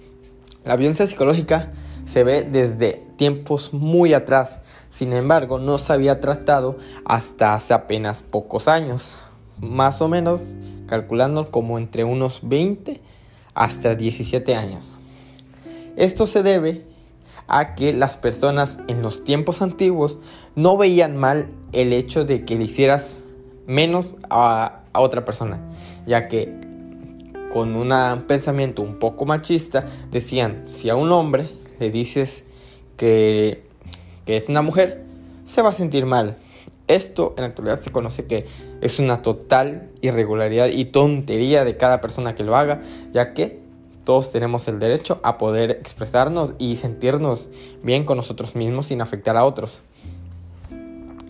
La 0.65 0.77
violencia 0.77 1.05
psicológica 1.05 1.73
se 2.05 2.23
ve 2.23 2.43
desde 2.43 3.03
tiempos 3.17 3.73
muy 3.73 4.13
atrás, 4.13 4.59
sin 4.89 5.13
embargo 5.13 5.59
no 5.59 5.77
se 5.77 5.93
había 5.93 6.19
tratado 6.19 6.77
hasta 7.05 7.53
hace 7.53 7.73
apenas 7.73 8.23
pocos 8.23 8.67
años, 8.67 9.15
más 9.59 10.01
o 10.01 10.07
menos 10.07 10.55
calculando 10.87 11.51
como 11.51 11.77
entre 11.77 12.03
unos 12.03 12.39
20 12.43 13.01
hasta 13.53 13.95
17 13.95 14.55
años. 14.55 14.95
Esto 15.95 16.27
se 16.27 16.43
debe 16.43 16.85
a 17.47 17.75
que 17.75 17.93
las 17.93 18.15
personas 18.15 18.79
en 18.87 19.01
los 19.01 19.23
tiempos 19.23 19.61
antiguos 19.61 20.17
no 20.55 20.77
veían 20.77 21.17
mal 21.17 21.47
el 21.71 21.93
hecho 21.93 22.25
de 22.25 22.45
que 22.45 22.57
le 22.57 22.63
hicieras 22.63 23.17
menos 23.67 24.17
a, 24.29 24.79
otra 24.95 25.25
persona, 25.25 25.59
ya 26.05 26.27
que 26.27 26.53
con 27.51 27.75
un 27.75 28.21
pensamiento 28.27 28.83
un 28.83 28.99
poco 28.99 29.25
machista 29.25 29.85
decían 30.11 30.63
si 30.67 30.89
a 30.89 30.95
un 30.95 31.11
hombre 31.11 31.49
le 31.83 31.91
dices 31.91 32.45
que, 32.95 33.63
es 34.25 34.47
una 34.47 34.61
mujer, 34.61 35.03
se 35.45 35.61
va 35.61 35.69
a 35.69 35.73
sentir 35.73 36.05
mal. 36.05 36.37
Esto 36.87 37.33
en 37.35 37.41
la 37.41 37.47
actualidad 37.49 37.81
se 37.81 37.91
conoce 37.91 38.25
que 38.25 38.45
es 38.79 38.99
una 38.99 39.21
total 39.21 39.89
irregularidad 40.01 40.67
y 40.67 40.85
tontería 40.85 41.65
de 41.65 41.75
cada 41.75 41.99
persona 41.99 42.35
que 42.35 42.43
lo 42.43 42.55
haga, 42.55 42.81
ya 43.11 43.33
que 43.33 43.59
todos 44.05 44.31
tenemos 44.31 44.67
el 44.69 44.79
derecho 44.79 45.19
a 45.23 45.37
poder 45.37 45.71
expresarnos 45.71 46.53
y 46.57 46.77
sentirnos 46.77 47.49
bien 47.83 48.05
con 48.05 48.15
nosotros 48.15 48.55
mismos 48.55 48.85
sin 48.87 49.01
afectar 49.01 49.35
a 49.35 49.43
otros. 49.43 49.81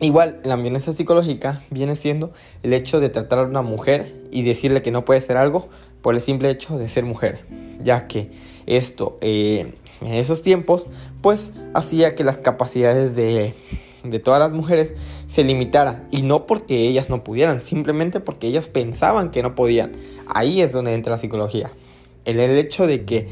Igual, 0.02 0.40
la 0.44 0.56
violencia 0.56 0.94
psicológica 0.94 1.62
viene 1.72 1.96
siendo 1.96 2.32
el 2.62 2.74
hecho 2.74 3.00
de 3.00 3.10
tratar 3.10 3.40
a 3.40 3.44
una 3.44 3.62
mujer 3.64 4.14
y 4.32 4.44
decirle 4.44 4.84
que 4.84 4.92
no 4.92 5.06
puede 5.06 5.22
ser 5.22 5.38
algo 5.38 5.70
por 6.02 6.14
el 6.14 6.22
simple 6.22 6.50
hecho 6.52 6.78
de 6.78 6.88
ser 6.88 7.06
mujer, 7.06 7.40
ya 7.82 8.08
que 8.08 8.30
esto 8.66 9.18
eh, 9.22 9.74
en 10.06 10.14
esos 10.14 10.42
tiempos, 10.42 10.88
pues 11.22 11.52
hacía 11.74 12.16
que 12.16 12.24
las 12.24 12.40
capacidades 12.40 13.16
de, 13.16 13.54
de 14.04 14.20
todas 14.20 14.40
las 14.40 14.52
mujeres 14.52 14.94
se 15.28 15.44
limitaran. 15.44 16.08
Y 16.12 16.22
no 16.22 16.46
porque 16.46 16.88
ellas 16.88 17.10
no 17.10 17.24
pudieran, 17.24 17.62
simplemente 17.62 18.20
porque 18.20 18.48
ellas 18.48 18.68
pensaban 18.68 19.32
que 19.32 19.44
no 19.44 19.56
podían. 19.56 19.94
Ahí 20.28 20.62
es 20.62 20.72
donde 20.72 20.94
entra 20.94 21.14
la 21.14 21.20
psicología. 21.20 21.72
El, 22.26 22.40
el 22.40 22.58
hecho 22.58 22.88
de 22.88 23.06
que 23.06 23.28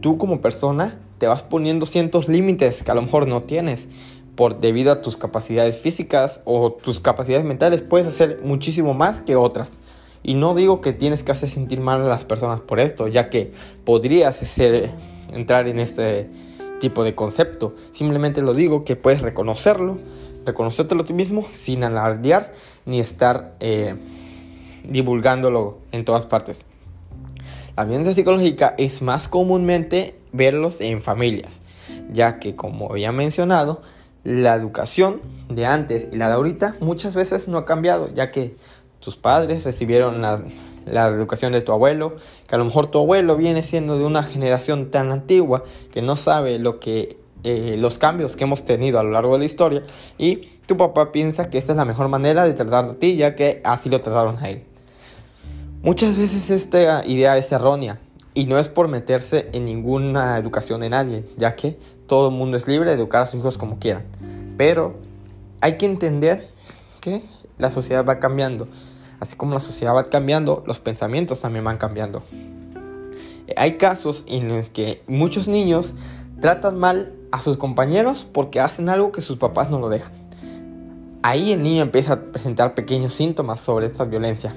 tú 0.00 0.18
como 0.18 0.40
persona 0.40 0.98
te 1.18 1.26
vas 1.26 1.42
poniendo 1.42 1.86
ciertos 1.86 2.28
límites 2.28 2.82
que 2.82 2.90
a 2.90 2.94
lo 2.94 3.02
mejor 3.02 3.26
no 3.26 3.42
tienes 3.42 3.88
por 4.36 4.60
debido 4.60 4.92
a 4.92 5.00
tus 5.00 5.16
capacidades 5.16 5.78
físicas 5.78 6.42
o 6.44 6.72
tus 6.72 7.00
capacidades 7.00 7.44
mentales 7.44 7.82
puedes 7.82 8.06
hacer 8.06 8.40
muchísimo 8.44 8.94
más 8.94 9.20
que 9.20 9.34
otras. 9.34 9.78
Y 10.22 10.34
no 10.34 10.54
digo 10.54 10.80
que 10.80 10.92
tienes 10.92 11.22
que 11.22 11.32
hacer 11.32 11.48
sentir 11.48 11.80
mal 11.80 12.02
a 12.02 12.04
las 12.04 12.24
personas 12.24 12.60
por 12.60 12.80
esto, 12.80 13.08
ya 13.08 13.30
que 13.30 13.52
podrías 13.84 14.36
ser 14.36 14.90
entrar 15.32 15.68
en 15.68 15.78
este 15.78 16.28
tipo 16.80 17.04
de 17.04 17.14
concepto. 17.14 17.74
Simplemente 17.92 18.42
lo 18.42 18.54
digo 18.54 18.84
que 18.84 18.96
puedes 18.96 19.22
reconocerlo, 19.22 19.98
reconocértelo 20.44 21.02
a 21.02 21.06
ti 21.06 21.12
mismo 21.12 21.46
sin 21.50 21.84
alardear 21.84 22.52
ni 22.84 23.00
estar 23.00 23.54
eh, 23.60 23.96
divulgándolo 24.88 25.78
en 25.92 26.04
todas 26.04 26.26
partes. 26.26 26.64
La 27.76 27.84
violencia 27.84 28.14
psicológica 28.14 28.74
es 28.78 29.02
más 29.02 29.28
comúnmente 29.28 30.18
verlos 30.32 30.80
en 30.80 31.02
familias, 31.02 31.58
ya 32.10 32.38
que 32.38 32.56
como 32.56 32.90
había 32.90 33.12
mencionado, 33.12 33.82
la 34.24 34.54
educación 34.54 35.20
de 35.48 35.66
antes 35.66 36.08
y 36.10 36.16
la 36.16 36.28
de 36.28 36.34
ahorita 36.34 36.74
muchas 36.80 37.14
veces 37.14 37.48
no 37.48 37.58
ha 37.58 37.66
cambiado, 37.66 38.12
ya 38.12 38.30
que 38.30 38.56
tus 38.98 39.16
padres 39.16 39.64
recibieron 39.64 40.20
la, 40.22 40.42
la, 40.86 41.08
educación 41.08 41.52
de 41.52 41.60
tu 41.60 41.72
abuelo, 41.72 42.16
que 42.48 42.54
a 42.54 42.58
lo 42.58 42.64
mejor 42.64 42.86
tu 42.86 42.98
abuelo 42.98 43.36
viene 43.36 43.62
siendo 43.62 43.98
de 43.98 44.04
una 44.04 44.22
generación 44.22 44.90
tan 44.90 45.12
antigua 45.12 45.64
que 45.92 46.02
no 46.02 46.16
sabe 46.16 46.58
lo 46.58 46.80
que 46.80 47.18
eh, 47.44 47.76
los 47.78 47.98
cambios 47.98 48.34
que 48.34 48.44
hemos 48.44 48.64
tenido 48.64 48.98
a 48.98 49.02
lo 49.02 49.10
largo 49.10 49.34
de 49.34 49.40
la 49.40 49.44
historia 49.44 49.82
y 50.18 50.48
tu 50.66 50.76
papá 50.76 51.12
piensa 51.12 51.48
que 51.50 51.58
esta 51.58 51.72
es 51.72 51.76
la 51.76 51.84
mejor 51.84 52.08
manera 52.08 52.44
de 52.44 52.54
tratarte 52.54 52.90
a 52.90 52.98
ti 52.98 53.16
ya 53.16 53.36
que 53.36 53.60
así 53.64 53.88
lo 53.88 54.00
trataron 54.00 54.38
a 54.38 54.48
él. 54.48 54.64
Muchas 55.82 56.16
veces 56.16 56.50
esta 56.50 57.06
idea 57.06 57.36
es 57.36 57.52
errónea 57.52 58.00
y 58.34 58.46
no 58.46 58.58
es 58.58 58.68
por 58.68 58.88
meterse 58.88 59.48
en 59.52 59.64
ninguna 59.64 60.36
educación 60.38 60.80
de 60.80 60.90
nadie, 60.90 61.24
ya 61.36 61.54
que 61.56 61.78
todo 62.06 62.28
el 62.28 62.34
mundo 62.34 62.56
es 62.56 62.66
libre 62.66 62.90
de 62.90 62.96
educar 62.96 63.22
a 63.22 63.26
sus 63.26 63.40
hijos 63.40 63.56
como 63.56 63.78
quieran. 63.78 64.04
Pero 64.56 64.96
hay 65.60 65.78
que 65.78 65.86
entender 65.86 66.48
que 67.00 67.22
la 67.58 67.70
sociedad 67.70 68.04
va 68.04 68.18
cambiando. 68.18 68.68
Así 69.20 69.36
como 69.36 69.54
la 69.54 69.60
sociedad 69.60 69.94
va 69.94 70.04
cambiando, 70.04 70.62
los 70.66 70.80
pensamientos 70.80 71.40
también 71.40 71.64
van 71.64 71.78
cambiando. 71.78 72.22
Hay 73.56 73.76
casos 73.76 74.24
en 74.26 74.48
los 74.48 74.70
que 74.70 75.02
muchos 75.06 75.48
niños 75.48 75.94
tratan 76.40 76.78
mal 76.78 77.14
a 77.30 77.40
sus 77.40 77.56
compañeros 77.56 78.26
porque 78.30 78.60
hacen 78.60 78.88
algo 78.88 79.12
que 79.12 79.20
sus 79.20 79.38
papás 79.38 79.70
no 79.70 79.78
lo 79.78 79.88
dejan. 79.88 80.12
Ahí 81.22 81.52
el 81.52 81.62
niño 81.62 81.82
empieza 81.82 82.12
a 82.14 82.20
presentar 82.20 82.74
pequeños 82.74 83.14
síntomas 83.14 83.60
sobre 83.60 83.86
esta 83.86 84.04
violencia, 84.04 84.54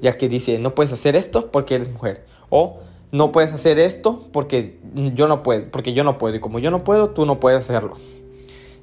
ya 0.00 0.16
que 0.16 0.28
dice, 0.28 0.58
no 0.58 0.74
puedes 0.74 0.92
hacer 0.92 1.16
esto 1.16 1.50
porque 1.50 1.74
eres 1.74 1.90
mujer, 1.90 2.24
o 2.50 2.78
no 3.10 3.32
puedes 3.32 3.52
hacer 3.52 3.78
esto 3.78 4.28
porque 4.32 4.78
yo 5.14 5.26
no 5.26 5.42
puedo, 5.42 5.70
porque 5.70 5.94
yo 5.94 6.04
no 6.04 6.18
puedo, 6.18 6.36
y 6.36 6.40
como 6.40 6.58
yo 6.58 6.70
no 6.70 6.84
puedo, 6.84 7.10
tú 7.10 7.26
no 7.26 7.40
puedes 7.40 7.60
hacerlo. 7.60 7.96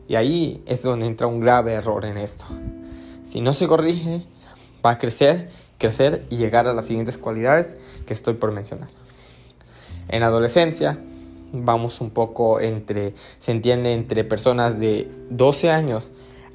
Y 0.07 0.15
ahí 0.15 0.61
es 0.65 0.83
donde 0.83 1.05
entra 1.05 1.27
un 1.27 1.39
grave 1.39 1.73
error 1.73 2.05
en 2.05 2.17
esto. 2.17 2.45
Si 3.23 3.41
no 3.41 3.53
se 3.53 3.67
corrige, 3.67 4.25
va 4.85 4.91
a 4.91 4.97
crecer, 4.97 5.49
crecer 5.77 6.25
y 6.29 6.37
llegar 6.37 6.67
a 6.67 6.73
las 6.73 6.85
siguientes 6.85 7.17
cualidades 7.17 7.77
que 8.05 8.13
estoy 8.13 8.35
por 8.35 8.51
mencionar. 8.51 8.89
En 10.07 10.21
adolescencia, 10.23 10.99
vamos 11.51 12.01
un 12.01 12.11
poco 12.11 12.59
entre, 12.59 13.13
se 13.39 13.51
entiende, 13.51 13.93
entre 13.93 14.23
personas 14.23 14.79
de 14.79 15.09
12 15.29 15.71
años 15.71 16.11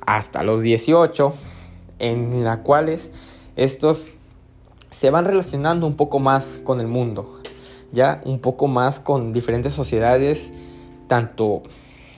hasta 0.06 0.42
los 0.42 0.62
18, 0.62 1.34
en 1.98 2.44
las 2.44 2.58
cuales 2.58 3.10
estos 3.56 4.06
se 4.90 5.10
van 5.10 5.24
relacionando 5.24 5.86
un 5.86 5.96
poco 5.96 6.18
más 6.18 6.60
con 6.62 6.80
el 6.80 6.86
mundo, 6.86 7.40
ya 7.92 8.20
un 8.24 8.40
poco 8.40 8.68
más 8.68 9.00
con 9.00 9.32
diferentes 9.32 9.74
sociedades, 9.74 10.52
tanto 11.08 11.62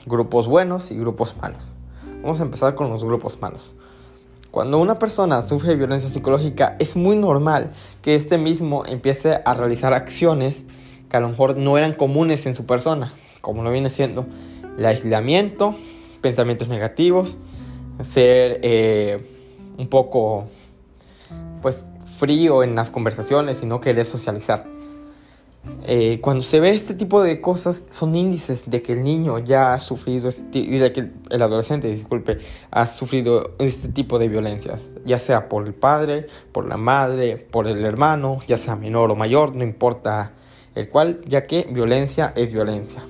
grupos 0.06 0.46
buenos 0.46 0.90
y 0.90 0.98
grupos 0.98 1.36
malos. 1.40 1.72
Vamos 2.22 2.40
a 2.40 2.44
empezar 2.44 2.74
con 2.74 2.90
los 2.90 3.04
grupos 3.04 3.40
malos. 3.40 3.74
Cuando 4.52 4.78
una 4.78 4.98
persona 4.98 5.42
sufre 5.42 5.76
violencia 5.76 6.10
psicológica, 6.10 6.76
es 6.78 6.94
muy 6.94 7.16
normal 7.16 7.70
que 8.02 8.14
este 8.14 8.36
mismo 8.36 8.84
empiece 8.84 9.40
a 9.46 9.54
realizar 9.54 9.94
acciones 9.94 10.66
que 11.08 11.16
a 11.16 11.20
lo 11.20 11.30
mejor 11.30 11.56
no 11.56 11.78
eran 11.78 11.94
comunes 11.94 12.44
en 12.44 12.54
su 12.54 12.66
persona, 12.66 13.14
como 13.40 13.62
lo 13.62 13.72
viene 13.72 13.88
siendo 13.88 14.26
el 14.76 14.84
aislamiento, 14.84 15.74
pensamientos 16.20 16.68
negativos, 16.68 17.38
ser 18.02 18.60
eh, 18.62 19.26
un 19.78 19.88
poco 19.88 20.44
pues 21.62 21.86
frío 22.18 22.62
en 22.62 22.74
las 22.74 22.90
conversaciones 22.90 23.62
y 23.62 23.66
no 23.66 23.80
querer 23.80 24.04
socializar. 24.04 24.66
Eh, 25.84 26.18
cuando 26.20 26.42
se 26.42 26.58
ve 26.58 26.70
este 26.70 26.94
tipo 26.94 27.22
de 27.22 27.40
cosas 27.40 27.84
son 27.88 28.16
índices 28.16 28.68
de 28.68 28.82
que 28.82 28.94
el 28.94 29.04
niño 29.04 29.38
ya 29.38 29.74
ha 29.74 29.78
sufrido 29.78 30.28
este, 30.28 30.58
y 30.58 30.78
de 30.78 30.92
que 30.92 31.10
el 31.30 31.42
adolescente, 31.42 31.88
disculpe, 31.88 32.38
ha 32.70 32.86
sufrido 32.86 33.52
este 33.60 33.88
tipo 33.88 34.18
de 34.18 34.26
violencias, 34.26 34.90
ya 35.04 35.20
sea 35.20 35.48
por 35.48 35.66
el 35.66 35.74
padre, 35.74 36.26
por 36.50 36.66
la 36.66 36.76
madre, 36.76 37.36
por 37.36 37.68
el 37.68 37.84
hermano, 37.84 38.38
ya 38.46 38.56
sea 38.56 38.74
menor 38.74 39.12
o 39.12 39.14
mayor, 39.14 39.54
no 39.54 39.62
importa 39.62 40.32
el 40.74 40.88
cual, 40.88 41.20
ya 41.26 41.46
que 41.46 41.68
violencia 41.70 42.32
es 42.34 42.52
violencia. 42.52 43.02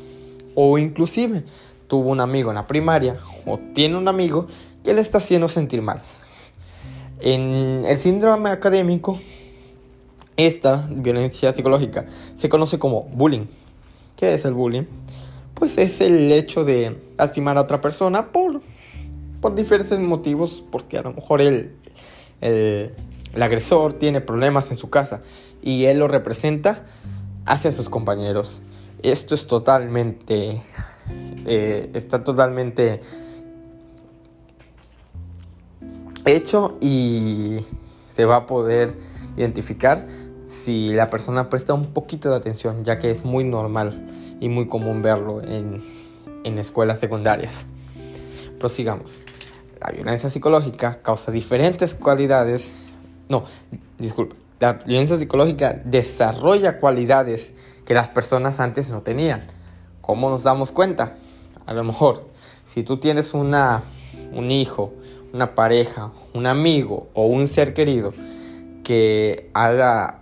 O 0.54 0.76
inclusive 0.76 1.44
tuvo 1.86 2.10
un 2.10 2.20
amigo 2.20 2.50
en 2.50 2.56
la 2.56 2.66
primaria 2.66 3.18
o 3.46 3.58
tiene 3.74 3.96
un 3.96 4.08
amigo 4.08 4.46
que 4.84 4.92
le 4.92 5.00
está 5.00 5.18
haciendo 5.18 5.48
sentir 5.48 5.80
mal. 5.80 6.02
En 7.20 7.84
el 7.86 7.96
síndrome 7.96 8.50
académico, 8.50 9.20
esta 10.36 10.86
violencia 10.90 11.52
psicológica 11.52 12.06
se 12.36 12.48
conoce 12.48 12.78
como 12.78 13.02
bullying. 13.02 13.46
¿Qué 14.16 14.34
es 14.34 14.44
el 14.44 14.54
bullying? 14.54 14.84
Pues 15.54 15.78
es 15.78 16.00
el 16.00 16.32
hecho 16.32 16.64
de 16.64 16.98
lastimar 17.18 17.58
a 17.58 17.62
otra 17.62 17.80
persona 17.80 18.32
por, 18.32 18.60
por 19.40 19.54
diferentes 19.54 19.98
motivos, 20.00 20.64
porque 20.70 20.98
a 20.98 21.02
lo 21.02 21.12
mejor 21.12 21.40
el, 21.40 21.72
el 22.40 23.42
agresor 23.42 23.94
tiene 23.94 24.20
problemas 24.20 24.70
en 24.70 24.76
su 24.76 24.90
casa 24.90 25.20
y 25.62 25.84
él 25.84 25.98
lo 25.98 26.08
representa 26.08 26.84
hacia 27.46 27.72
sus 27.72 27.88
compañeros. 27.88 28.60
Esto 29.02 29.34
es 29.34 29.46
totalmente, 29.46 30.62
eh, 31.46 31.90
está 31.94 32.22
totalmente 32.22 33.00
hecho 36.24 36.76
y 36.80 37.60
se 38.08 38.24
va 38.24 38.36
a 38.36 38.46
poder 38.46 38.94
identificar 39.36 40.06
si 40.46 40.92
la 40.92 41.10
persona 41.10 41.48
presta 41.48 41.74
un 41.74 41.86
poquito 41.86 42.30
de 42.30 42.36
atención, 42.36 42.84
ya 42.84 42.98
que 42.98 43.10
es 43.10 43.24
muy 43.24 43.44
normal 43.44 44.36
y 44.40 44.48
muy 44.48 44.66
común 44.66 45.02
verlo 45.02 45.42
en, 45.42 45.82
en 46.44 46.58
escuelas 46.58 47.00
secundarias. 47.00 47.64
Prosigamos. 48.58 49.18
La 49.80 49.90
violencia 49.90 50.30
psicológica 50.30 50.94
causa 51.02 51.32
diferentes 51.32 51.94
cualidades. 51.94 52.72
No, 53.28 53.44
disculpe 53.98 54.42
la 54.62 54.74
violencia 54.74 55.18
psicológica 55.18 55.82
desarrolla 55.84 56.78
cualidades 56.78 57.52
que 57.84 57.94
las 57.94 58.08
personas 58.10 58.60
antes 58.60 58.90
no 58.90 59.00
tenían. 59.00 59.42
¿Cómo 60.00 60.30
nos 60.30 60.44
damos 60.44 60.70
cuenta? 60.70 61.16
A 61.66 61.74
lo 61.74 61.82
mejor, 61.82 62.28
si 62.64 62.84
tú 62.84 62.98
tienes 62.98 63.34
una, 63.34 63.82
un 64.32 64.52
hijo, 64.52 64.92
una 65.32 65.56
pareja, 65.56 66.12
un 66.32 66.46
amigo 66.46 67.08
o 67.12 67.26
un 67.26 67.48
ser 67.48 67.74
querido 67.74 68.14
que 68.84 69.50
haga 69.52 70.21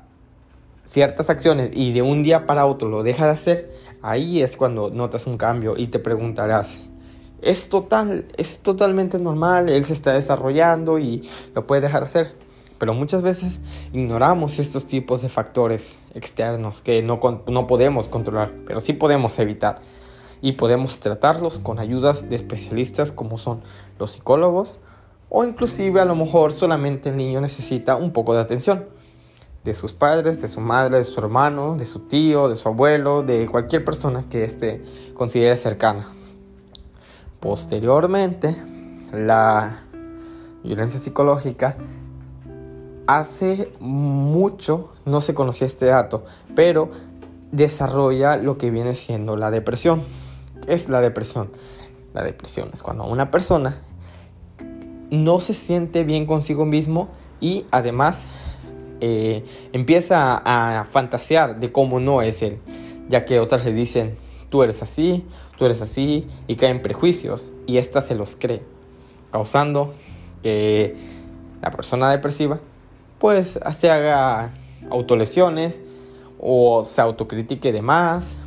ciertas 0.90 1.30
acciones 1.30 1.70
y 1.72 1.92
de 1.92 2.02
un 2.02 2.24
día 2.24 2.46
para 2.46 2.66
otro 2.66 2.88
lo 2.88 3.04
deja 3.04 3.26
de 3.26 3.30
hacer, 3.30 3.70
ahí 4.02 4.42
es 4.42 4.56
cuando 4.56 4.90
notas 4.90 5.26
un 5.28 5.36
cambio 5.36 5.74
y 5.76 5.86
te 5.86 6.00
preguntarás, 6.00 6.78
es 7.42 7.68
total, 7.68 8.26
es 8.36 8.58
totalmente 8.58 9.20
normal, 9.20 9.68
él 9.68 9.84
se 9.84 9.92
está 9.92 10.12
desarrollando 10.12 10.98
y 10.98 11.28
lo 11.54 11.64
puede 11.64 11.82
dejar 11.82 12.00
de 12.00 12.06
hacer. 12.06 12.34
Pero 12.78 12.92
muchas 12.92 13.22
veces 13.22 13.60
ignoramos 13.92 14.58
estos 14.58 14.86
tipos 14.86 15.22
de 15.22 15.28
factores 15.28 16.00
externos 16.14 16.80
que 16.80 17.02
no, 17.02 17.20
no 17.46 17.66
podemos 17.66 18.08
controlar, 18.08 18.52
pero 18.66 18.80
sí 18.80 18.92
podemos 18.92 19.38
evitar. 19.38 19.82
Y 20.42 20.52
podemos 20.52 20.98
tratarlos 20.98 21.60
con 21.60 21.78
ayudas 21.78 22.30
de 22.30 22.36
especialistas 22.36 23.12
como 23.12 23.38
son 23.38 23.60
los 23.98 24.12
psicólogos 24.12 24.78
o 25.28 25.44
inclusive 25.44 26.00
a 26.00 26.04
lo 26.06 26.16
mejor 26.16 26.52
solamente 26.52 27.10
el 27.10 27.16
niño 27.16 27.40
necesita 27.40 27.96
un 27.96 28.12
poco 28.12 28.34
de 28.34 28.40
atención 28.40 28.86
de 29.64 29.74
sus 29.74 29.92
padres, 29.92 30.40
de 30.40 30.48
su 30.48 30.60
madre, 30.60 30.98
de 30.98 31.04
su 31.04 31.20
hermano, 31.20 31.76
de 31.76 31.84
su 31.84 32.00
tío, 32.00 32.48
de 32.48 32.56
su 32.56 32.68
abuelo, 32.68 33.22
de 33.22 33.46
cualquier 33.46 33.84
persona 33.84 34.24
que 34.28 34.44
éste 34.44 34.84
considere 35.14 35.56
cercana. 35.56 36.08
Posteriormente, 37.40 38.56
la 39.12 39.82
violencia 40.62 40.98
psicológica 40.98 41.76
hace 43.06 43.72
mucho 43.80 44.92
no 45.04 45.20
se 45.20 45.34
conocía 45.34 45.66
este 45.66 45.86
dato, 45.86 46.24
pero 46.54 46.90
desarrolla 47.52 48.36
lo 48.36 48.56
que 48.56 48.70
viene 48.70 48.94
siendo 48.94 49.36
la 49.36 49.50
depresión. 49.50 50.02
¿Qué 50.66 50.74
es 50.74 50.88
la 50.88 51.00
depresión? 51.00 51.50
La 52.14 52.22
depresión 52.22 52.70
es 52.72 52.82
cuando 52.82 53.04
una 53.04 53.30
persona 53.30 53.78
no 55.10 55.40
se 55.40 55.54
siente 55.54 56.04
bien 56.04 56.26
consigo 56.26 56.64
mismo 56.64 57.08
y 57.40 57.66
además 57.70 58.26
eh, 59.00 59.44
empieza 59.72 60.40
a, 60.44 60.84
fantasear 60.84 61.60
de 61.60 61.72
cómo 61.72 62.00
no 62.00 62.22
es 62.22 62.42
él, 62.42 62.58
ya 63.08 63.24
que 63.24 63.40
otras 63.40 63.64
le 63.64 63.72
dicen, 63.72 64.16
tú 64.48 64.62
eres 64.62 64.82
así, 64.82 65.24
tú 65.56 65.64
eres 65.64 65.82
así, 65.82 66.26
y 66.46 66.56
caen 66.56 66.82
prejuicios, 66.82 67.52
y 67.66 67.78
ésta 67.78 68.02
se 68.02 68.14
los 68.14 68.36
cree, 68.36 68.62
causando 69.30 69.94
que 70.42 70.96
la 71.62 71.70
persona 71.70 72.10
depresiva 72.10 72.60
pues 73.18 73.60
se 73.72 73.90
haga 73.90 74.50
autolesiones 74.90 75.78
o 76.40 76.84
se 76.84 77.02
autocritique 77.02 77.70
de 77.70 77.82
más, 77.82 78.38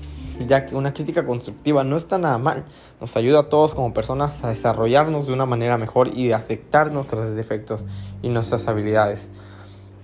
ya 0.47 0.65
que 0.65 0.75
una 0.75 0.93
crítica 0.93 1.25
constructiva 1.25 1.83
no 1.83 1.95
está 1.95 2.17
nada 2.17 2.39
mal, 2.39 2.65
nos 2.99 3.15
ayuda 3.15 3.41
a 3.41 3.49
todos 3.49 3.75
como 3.75 3.93
personas 3.93 4.43
a 4.43 4.49
desarrollarnos 4.49 5.27
de 5.27 5.33
una 5.33 5.45
manera 5.45 5.77
mejor 5.77 6.17
y 6.17 6.31
a 6.31 6.37
aceptar 6.37 6.91
nuestros 6.91 7.35
defectos 7.35 7.85
y 8.23 8.29
nuestras 8.29 8.67
habilidades. 8.67 9.29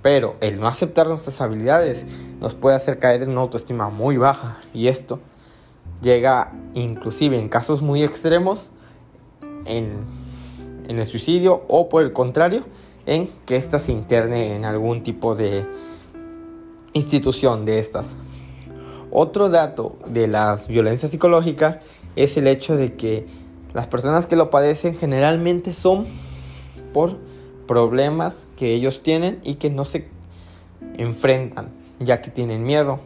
Pero 0.01 0.35
el 0.41 0.59
no 0.59 0.67
aceptar 0.67 1.07
nuestras 1.07 1.41
habilidades 1.41 2.05
nos 2.39 2.55
puede 2.55 2.75
hacer 2.75 2.99
caer 2.99 3.23
en 3.23 3.31
una 3.31 3.41
autoestima 3.41 3.89
muy 3.89 4.17
baja 4.17 4.59
y 4.73 4.87
esto 4.87 5.19
llega 6.01 6.53
inclusive 6.73 7.37
en 7.37 7.49
casos 7.49 7.81
muy 7.81 8.03
extremos 8.03 8.69
en, 9.65 10.05
en 10.87 10.99
el 10.99 11.05
suicidio 11.05 11.63
o 11.67 11.89
por 11.89 12.03
el 12.03 12.13
contrario 12.13 12.63
en 13.05 13.29
que 13.45 13.57
ésta 13.57 13.79
se 13.79 13.91
interne 13.91 14.55
en 14.55 14.65
algún 14.65 15.03
tipo 15.03 15.35
de 15.35 15.65
institución 16.93 17.65
de 17.65 17.79
estas. 17.79 18.17
Otro 19.11 19.49
dato 19.49 19.97
de 20.05 20.27
las 20.27 20.67
violencias 20.67 21.11
psicológicas 21.11 21.77
es 22.15 22.37
el 22.37 22.47
hecho 22.47 22.77
de 22.77 22.95
que 22.95 23.27
las 23.73 23.87
personas 23.87 24.27
que 24.27 24.35
lo 24.35 24.49
padecen 24.49 24.95
generalmente 24.95 25.73
son 25.73 26.05
por 26.93 27.17
problemas 27.69 28.47
que 28.57 28.73
ellos 28.73 29.03
tienen 29.03 29.39
y 29.43 29.55
que 29.55 29.69
no 29.69 29.85
se 29.85 30.07
enfrentan, 30.97 31.69
ya 31.99 32.19
que 32.19 32.31
tienen 32.31 32.63
miedo 32.63 32.99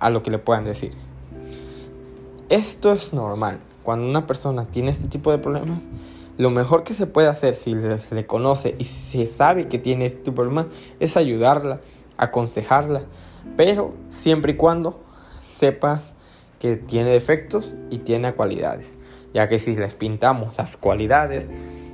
a 0.00 0.08
lo 0.08 0.22
que 0.22 0.30
le 0.30 0.38
puedan 0.38 0.64
decir. 0.64 0.94
Esto 2.48 2.94
es 2.94 3.12
normal. 3.12 3.58
Cuando 3.82 4.08
una 4.08 4.26
persona 4.26 4.64
tiene 4.64 4.90
este 4.90 5.08
tipo 5.08 5.30
de 5.32 5.36
problemas, 5.36 5.82
lo 6.38 6.48
mejor 6.48 6.82
que 6.82 6.94
se 6.94 7.06
puede 7.06 7.28
hacer 7.28 7.52
si 7.52 7.74
se 7.78 8.14
le 8.14 8.26
conoce 8.26 8.74
y 8.78 8.84
se 8.84 9.26
sabe 9.26 9.68
que 9.68 9.78
tiene 9.78 10.06
este 10.06 10.32
problemas 10.32 10.68
es 10.98 11.18
ayudarla, 11.18 11.80
aconsejarla, 12.16 13.02
pero 13.54 13.92
siempre 14.08 14.52
y 14.52 14.56
cuando 14.56 14.98
sepas 15.42 16.14
que 16.58 16.76
tiene 16.76 17.10
defectos 17.10 17.74
y 17.90 17.98
tiene 17.98 18.32
cualidades, 18.32 18.96
ya 19.34 19.46
que 19.46 19.58
si 19.58 19.76
les 19.76 19.92
pintamos 19.92 20.56
las 20.56 20.78
cualidades, 20.78 21.50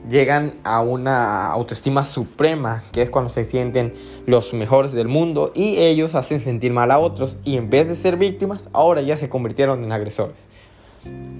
llegan 0.08 0.54
a 0.64 0.80
una 0.80 1.46
autoestima 1.46 2.04
suprema, 2.04 2.82
que 2.92 3.02
es 3.02 3.10
cuando 3.10 3.30
se 3.30 3.44
sienten 3.44 3.94
los 4.26 4.52
mejores 4.52 4.92
del 4.92 5.08
mundo 5.08 5.52
y 5.54 5.76
ellos 5.78 6.14
hacen 6.14 6.40
sentir 6.40 6.72
mal 6.72 6.90
a 6.90 6.98
otros 6.98 7.38
y 7.44 7.56
en 7.56 7.70
vez 7.70 7.88
de 7.88 7.96
ser 7.96 8.16
víctimas, 8.16 8.68
ahora 8.72 9.00
ya 9.00 9.16
se 9.16 9.28
convirtieron 9.28 9.84
en 9.84 9.92
agresores. 9.92 10.48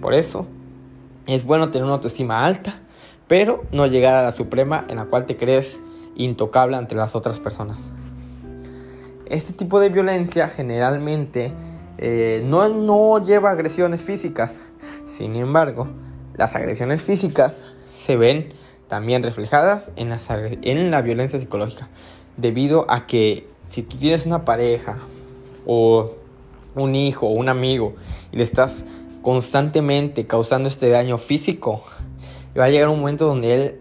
Por 0.01 0.15
eso 0.15 0.47
es 1.27 1.45
bueno 1.45 1.71
tener 1.71 1.85
una 1.85 1.95
autoestima 1.95 2.45
alta, 2.45 2.81
pero 3.29 3.65
no 3.73 3.87
llegar 3.87 4.15
a 4.15 4.23
la 4.23 4.33
suprema 4.33 4.85
en 4.89 4.97
la 4.97 5.07
cual 5.07 5.27
te 5.27 5.37
crees 5.37 5.81
intocable 6.15 6.77
ante 6.77 6.95
las 6.95 7.17
otras 7.17 7.41
personas. 7.41 7.79
Este 9.27 9.53
tipo 9.53 9.81
de 9.81 9.89
violencia 9.89 10.49
generalmente 10.49 11.53
eh, 11.99 12.43
no, 12.45 12.69
no 12.69 13.19
lleva 13.25 13.51
agresiones 13.51 14.03
físicas, 14.03 14.61
sin 15.07 15.37
embargo, 15.37 15.89
las 16.35 16.55
agresiones 16.55 17.03
físicas 17.03 17.57
se 18.03 18.17
ven 18.17 18.53
también 18.89 19.23
reflejadas 19.23 19.91
en, 19.97 20.13
en 20.63 20.91
la 20.91 21.03
violencia 21.03 21.39
psicológica. 21.39 21.89
Debido 22.37 22.85
a 22.91 23.07
que 23.07 23.47
si 23.67 23.83
tú 23.83 23.97
tienes 23.97 24.27
una 24.27 24.45
pareja 24.45 24.99
o 25.67 26.13
un 26.75 26.95
hijo 26.95 27.27
o 27.27 27.31
un 27.31 27.49
amigo 27.49 27.95
y 28.33 28.37
le 28.37 28.45
estás 28.45 28.85
constantemente 29.23 30.27
causando 30.27 30.69
este 30.69 30.91
daño 30.91 31.17
físico, 31.17 31.83
va 32.59 32.65
a 32.65 32.69
llegar 32.69 32.89
un 32.89 33.01
momento 33.01 33.27
donde 33.27 33.55
él 33.55 33.81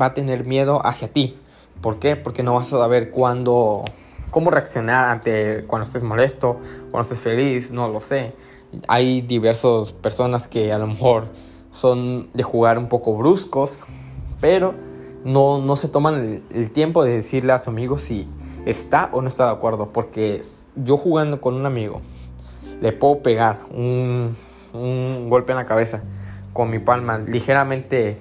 va 0.00 0.06
a 0.06 0.14
tener 0.14 0.44
miedo 0.44 0.84
hacia 0.84 1.08
ti. 1.08 1.36
¿Por 1.80 1.98
qué? 1.98 2.16
Porque 2.16 2.42
no 2.42 2.54
vas 2.54 2.68
a 2.72 2.78
saber 2.78 3.10
cuándo, 3.10 3.82
cómo 4.30 4.50
reaccionar 4.50 5.10
ante 5.10 5.64
cuando 5.66 5.84
estés 5.84 6.02
molesto, 6.02 6.60
cuando 6.90 7.02
estés 7.02 7.20
feliz, 7.20 7.70
no 7.70 7.88
lo 7.88 8.00
sé. 8.00 8.34
Hay 8.86 9.22
diversas 9.22 9.92
personas 9.92 10.46
que 10.46 10.72
a 10.72 10.78
lo 10.78 10.86
mejor 10.86 11.26
son 11.72 12.28
de 12.32 12.44
jugar 12.44 12.78
un 12.78 12.88
poco 12.88 13.16
bruscos, 13.16 13.80
pero 14.40 14.74
no, 15.24 15.58
no 15.58 15.76
se 15.76 15.88
toman 15.88 16.42
el, 16.50 16.70
tiempo 16.70 17.02
de 17.02 17.14
decirle 17.14 17.52
a 17.52 17.58
su 17.58 17.70
amigo 17.70 17.98
si 17.98 18.28
está 18.64 19.10
o 19.12 19.22
no 19.22 19.28
está 19.28 19.46
de 19.46 19.52
acuerdo, 19.52 19.92
porque 19.92 20.42
yo 20.76 20.96
jugando 20.96 21.40
con 21.40 21.54
un 21.54 21.66
amigo 21.66 22.00
le 22.80 22.92
puedo 22.92 23.22
pegar 23.22 23.60
un, 23.72 24.36
un 24.72 25.28
golpe 25.28 25.52
en 25.52 25.58
la 25.58 25.66
cabeza 25.66 26.02
con 26.52 26.70
mi 26.70 26.78
palma 26.78 27.18
ligeramente 27.18 28.18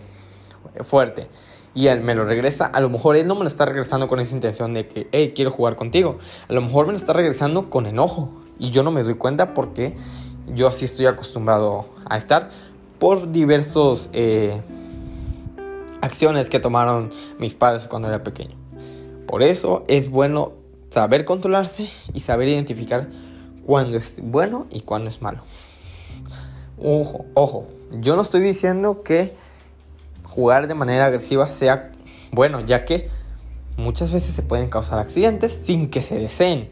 fuerte 0.83 1.27
y 1.73 1.87
él 1.87 2.01
me 2.01 2.15
lo 2.15 2.25
regresa, 2.25 2.65
a 2.65 2.79
lo 2.81 2.89
mejor 2.89 3.15
él 3.15 3.27
no 3.27 3.35
me 3.35 3.41
lo 3.41 3.47
está 3.47 3.65
regresando 3.65 4.07
con 4.07 4.19
esa 4.19 4.33
intención 4.33 4.73
de 4.73 4.87
que, 4.87 5.07
hey, 5.11 5.31
quiero 5.33 5.51
jugar 5.51 5.75
contigo. 5.77 6.19
A 6.49 6.53
lo 6.53 6.61
mejor 6.61 6.85
me 6.85 6.91
lo 6.91 6.97
está 6.97 7.13
regresando 7.13 7.69
con 7.69 7.85
enojo 7.85 8.29
y 8.59 8.71
yo 8.71 8.83
no 8.83 8.91
me 8.91 9.03
doy 9.03 9.15
cuenta 9.15 9.53
porque 9.53 9.95
yo 10.53 10.67
así 10.67 10.85
estoy 10.85 11.05
acostumbrado 11.05 11.85
a 12.05 12.17
estar 12.17 12.49
por 13.01 13.31
diversos 13.31 14.11
eh, 14.13 14.61
acciones 16.01 16.49
que 16.49 16.59
tomaron 16.59 17.09
mis 17.39 17.55
padres 17.55 17.87
cuando 17.87 18.07
era 18.07 18.23
pequeño. 18.23 18.55
Por 19.25 19.41
eso 19.41 19.83
es 19.87 20.11
bueno 20.11 20.51
saber 20.91 21.25
controlarse 21.25 21.89
y 22.13 22.19
saber 22.19 22.49
identificar 22.49 23.09
cuándo 23.65 23.97
es 23.97 24.17
bueno 24.21 24.67
y 24.69 24.81
cuándo 24.81 25.09
es 25.09 25.19
malo. 25.19 25.41
Ojo, 26.77 27.25
ojo, 27.33 27.67
yo 28.01 28.15
no 28.15 28.21
estoy 28.21 28.41
diciendo 28.41 29.01
que 29.01 29.33
jugar 30.25 30.67
de 30.67 30.75
manera 30.75 31.07
agresiva 31.07 31.47
sea 31.47 31.93
bueno, 32.31 32.59
ya 32.61 32.85
que 32.85 33.09
muchas 33.77 34.13
veces 34.13 34.35
se 34.35 34.43
pueden 34.43 34.69
causar 34.69 34.99
accidentes 34.99 35.53
sin 35.53 35.89
que 35.89 36.03
se 36.03 36.19
deseen 36.19 36.69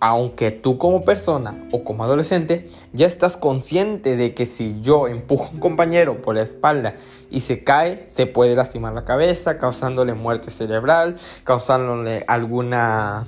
aunque 0.00 0.50
tú 0.50 0.78
como 0.78 1.02
persona 1.02 1.54
o 1.72 1.82
como 1.82 2.04
adolescente 2.04 2.70
ya 2.92 3.06
estás 3.06 3.36
consciente 3.36 4.16
de 4.16 4.34
que 4.34 4.46
si 4.46 4.80
yo 4.80 5.08
empujo 5.08 5.46
a 5.46 5.50
un 5.50 5.60
compañero 5.60 6.22
por 6.22 6.36
la 6.36 6.42
espalda 6.42 6.94
y 7.30 7.40
se 7.40 7.64
cae, 7.64 8.06
se 8.08 8.26
puede 8.26 8.54
lastimar 8.54 8.94
la 8.94 9.04
cabeza, 9.04 9.58
causándole 9.58 10.14
muerte 10.14 10.50
cerebral, 10.50 11.16
causándole 11.44 12.24
alguna, 12.28 13.26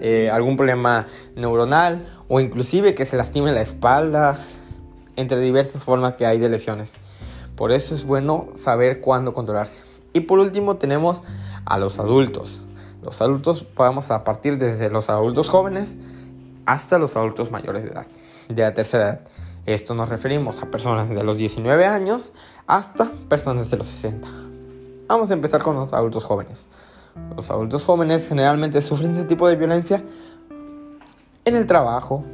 eh, 0.00 0.30
algún 0.32 0.56
problema 0.56 1.06
neuronal 1.34 2.06
o 2.28 2.40
inclusive 2.40 2.94
que 2.94 3.04
se 3.04 3.16
lastime 3.16 3.52
la 3.52 3.62
espalda, 3.62 4.38
entre 5.16 5.40
diversas 5.40 5.82
formas 5.82 6.16
que 6.16 6.26
hay 6.26 6.38
de 6.38 6.48
lesiones. 6.48 6.94
Por 7.56 7.72
eso 7.72 7.94
es 7.94 8.04
bueno 8.04 8.48
saber 8.54 9.00
cuándo 9.00 9.32
controlarse. 9.32 9.80
Y 10.12 10.20
por 10.20 10.38
último 10.38 10.76
tenemos 10.76 11.22
a 11.64 11.78
los 11.78 11.98
adultos. 11.98 12.60
Los 13.02 13.20
adultos 13.20 13.64
podemos 13.64 14.10
a 14.10 14.24
partir 14.24 14.58
desde 14.58 14.90
los 14.90 15.08
adultos 15.10 15.48
jóvenes 15.48 15.96
hasta 16.66 16.98
los 16.98 17.16
adultos 17.16 17.50
mayores 17.50 17.84
de 17.84 17.90
edad, 17.90 18.06
de 18.48 18.62
la 18.62 18.74
tercera 18.74 19.04
edad. 19.04 19.20
Esto 19.64 19.94
nos 19.94 20.08
referimos 20.08 20.62
a 20.62 20.66
personas 20.66 21.08
de 21.08 21.24
los 21.24 21.38
19 21.38 21.86
años 21.86 22.32
hasta 22.66 23.10
personas 23.28 23.70
de 23.70 23.78
los 23.78 23.86
60. 23.86 24.28
Vamos 25.08 25.30
a 25.30 25.34
empezar 25.34 25.62
con 25.62 25.76
los 25.76 25.92
adultos 25.92 26.24
jóvenes. 26.24 26.66
Los 27.34 27.50
adultos 27.50 27.84
jóvenes 27.84 28.28
generalmente 28.28 28.82
sufren 28.82 29.12
este 29.12 29.24
tipo 29.24 29.48
de 29.48 29.56
violencia 29.56 30.04
en 31.44 31.56
el 31.56 31.66
trabajo 31.66 32.24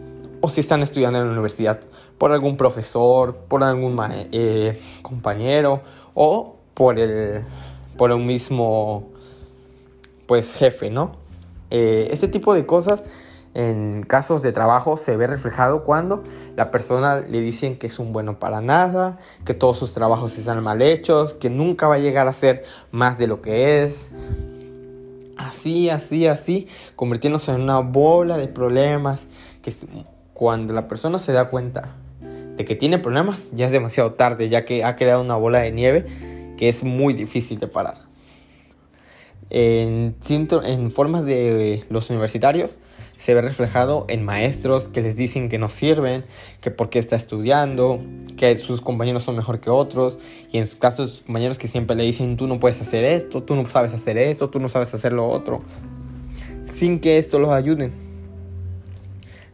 o 0.41 0.49
si 0.49 0.61
están 0.61 0.83
estudiando 0.83 1.19
en 1.19 1.27
la 1.27 1.33
universidad 1.33 1.81
por 2.19 2.33
algún 2.33 2.57
profesor, 2.57 3.37
por 3.49 3.63
algún 3.63 3.99
eh, 4.33 4.81
compañero 5.03 5.83
o 6.15 6.57
por 6.75 6.99
el 6.99 7.43
por 7.97 8.11
un 8.11 8.27
mismo 8.27 9.11
pues 10.27 10.57
jefe, 10.57 10.91
¿no? 10.91 11.13
Eh, 11.71 12.09
este 12.11 12.29
tipo 12.29 12.55
de 12.55 12.67
cosas 12.67 13.05
en 13.55 14.03
casos 14.03 14.43
de 14.43 14.53
trabajo 14.53 14.97
se 14.97 15.17
ve 15.17 15.27
reflejado 15.27 15.85
cuando 15.85 16.23
la 16.57 16.71
persona 16.71 17.21
le 17.21 17.41
dicen 17.41 17.79
que 17.79 17.87
es 17.87 17.99
un 17.99 18.13
bueno 18.13 18.39
para 18.39 18.61
nada, 18.61 19.19
que 19.45 19.55
todos 19.55 19.79
sus 19.79 19.93
trabajos 19.93 20.39
están 20.39 20.63
mal 20.63 20.81
hechos, 20.81 21.35
que 21.35 21.51
nunca 21.51 21.87
va 21.87 21.97
a 21.97 21.99
llegar 21.99 22.29
a 22.29 22.33
ser 22.33 22.65
más 22.91 23.19
de 23.19 23.27
lo 23.27 23.43
que 23.43 23.83
es. 23.83 24.11
Así, 25.37 25.91
así, 25.91 26.27
así, 26.27 26.69
convirtiéndose 26.97 27.53
en 27.53 27.61
una 27.61 27.81
bola 27.81 28.39
de 28.39 28.49
problemas 28.49 29.27
que 29.61 29.73
cuando 30.33 30.73
la 30.73 30.89
persona 30.89 31.19
se 31.19 31.33
da 31.33 31.51
cuenta 31.51 31.97
de 32.57 32.65
que 32.65 32.75
tiene 32.75 32.99
problemas 32.99 33.51
ya 33.53 33.67
es 33.67 33.73
demasiado 33.73 34.13
tarde, 34.13 34.49
ya 34.49 34.65
que 34.65 34.85
ha 34.85 34.97
creado 34.97 35.21
una 35.21 35.37
bola 35.37 35.61
de 35.61 35.73
nieve 35.73 36.07
que 36.57 36.69
es 36.69 36.85
muy 36.85 37.13
difícil 37.13 37.59
de 37.59 37.67
parar 37.67 38.13
en, 39.53 40.17
en 40.65 40.91
formas 40.91 41.25
de 41.27 41.85
los 41.91 42.09
universitarios 42.09 42.79
se 43.23 43.35
ve 43.35 43.41
reflejado 43.41 44.05
en 44.09 44.25
maestros 44.25 44.89
que 44.89 45.01
les 45.01 45.15
dicen 45.15 45.49
que 45.49 45.57
no 45.57 45.69
sirven, 45.69 46.25
que 46.61 46.73
por 46.73 46.91
qué 46.91 46.99
está 46.99 47.15
estudiando, 47.15 48.01
que 48.37 48.59
sus 48.59 48.81
compañeros 48.81 49.23
son 49.23 49.37
mejor 49.37 49.61
que 49.61 49.71
otros, 49.71 50.19
y 50.51 50.59
en 50.59 50.67
sus 50.67 50.75
casos 50.75 51.11
sus 51.11 51.21
compañeros 51.21 51.57
que 51.57 51.69
siempre 51.69 51.95
le 51.95 52.03
dicen 52.03 52.37
tú 52.37 52.49
no 52.49 52.59
puedes 52.59 52.81
hacer 52.81 53.05
esto, 53.05 53.45
tú 53.45 53.55
no 53.55 53.65
sabes 53.67 53.95
hacer 53.95 54.19
esto, 54.19 54.51
tú 54.51 54.59
no 54.59 54.69
sabes 54.69 54.93
hacer 54.93 55.13
lo 55.13 55.29
otro, 55.29 55.63
sin 56.67 56.99
que 56.99 57.19
esto 57.19 57.39
los 57.39 57.51
ayude. 57.51 57.93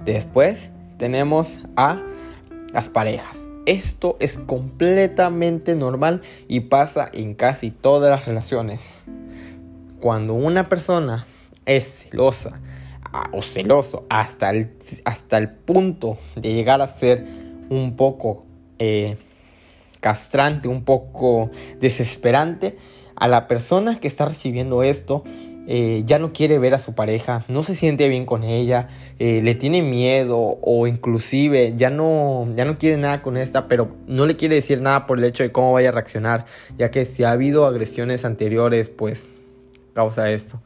Después 0.02 0.70
tenemos 0.96 1.60
a 1.76 2.00
las 2.72 2.88
parejas. 2.88 3.50
Esto 3.66 4.16
es 4.18 4.38
completamente 4.38 5.74
normal 5.74 6.22
y 6.48 6.60
pasa 6.60 7.10
en 7.12 7.34
casi 7.34 7.70
todas 7.70 8.08
las 8.08 8.24
relaciones 8.24 8.94
cuando 10.00 10.32
una 10.32 10.70
persona 10.70 11.26
es 11.66 12.06
celosa 12.08 12.58
o 13.32 13.42
celoso 13.42 14.06
hasta 14.08 14.50
el, 14.50 14.70
hasta 15.04 15.38
el 15.38 15.50
punto 15.50 16.18
de 16.36 16.52
llegar 16.54 16.80
a 16.80 16.88
ser 16.88 17.24
un 17.70 17.96
poco 17.96 18.44
eh, 18.78 19.16
castrante, 20.00 20.68
un 20.68 20.84
poco 20.84 21.50
desesperante, 21.80 22.76
a 23.16 23.28
la 23.28 23.48
persona 23.48 23.98
que 23.98 24.08
está 24.08 24.26
recibiendo 24.26 24.82
esto 24.82 25.24
eh, 25.70 26.02
ya 26.06 26.18
no 26.18 26.32
quiere 26.32 26.58
ver 26.58 26.72
a 26.72 26.78
su 26.78 26.94
pareja, 26.94 27.44
no 27.46 27.62
se 27.62 27.74
siente 27.74 28.08
bien 28.08 28.24
con 28.24 28.42
ella, 28.42 28.88
eh, 29.18 29.42
le 29.42 29.54
tiene 29.54 29.82
miedo 29.82 30.38
o 30.38 30.86
inclusive 30.86 31.74
ya 31.76 31.90
no, 31.90 32.48
ya 32.56 32.64
no 32.64 32.78
quiere 32.78 32.96
nada 32.96 33.20
con 33.20 33.36
esta, 33.36 33.68
pero 33.68 33.94
no 34.06 34.24
le 34.24 34.36
quiere 34.36 34.54
decir 34.54 34.80
nada 34.80 35.04
por 35.04 35.18
el 35.18 35.24
hecho 35.24 35.42
de 35.42 35.52
cómo 35.52 35.74
vaya 35.74 35.90
a 35.90 35.92
reaccionar, 35.92 36.46
ya 36.78 36.90
que 36.90 37.04
si 37.04 37.22
ha 37.22 37.32
habido 37.32 37.66
agresiones 37.66 38.24
anteriores, 38.24 38.88
pues 38.88 39.28
causa 39.92 40.30
esto. 40.30 40.62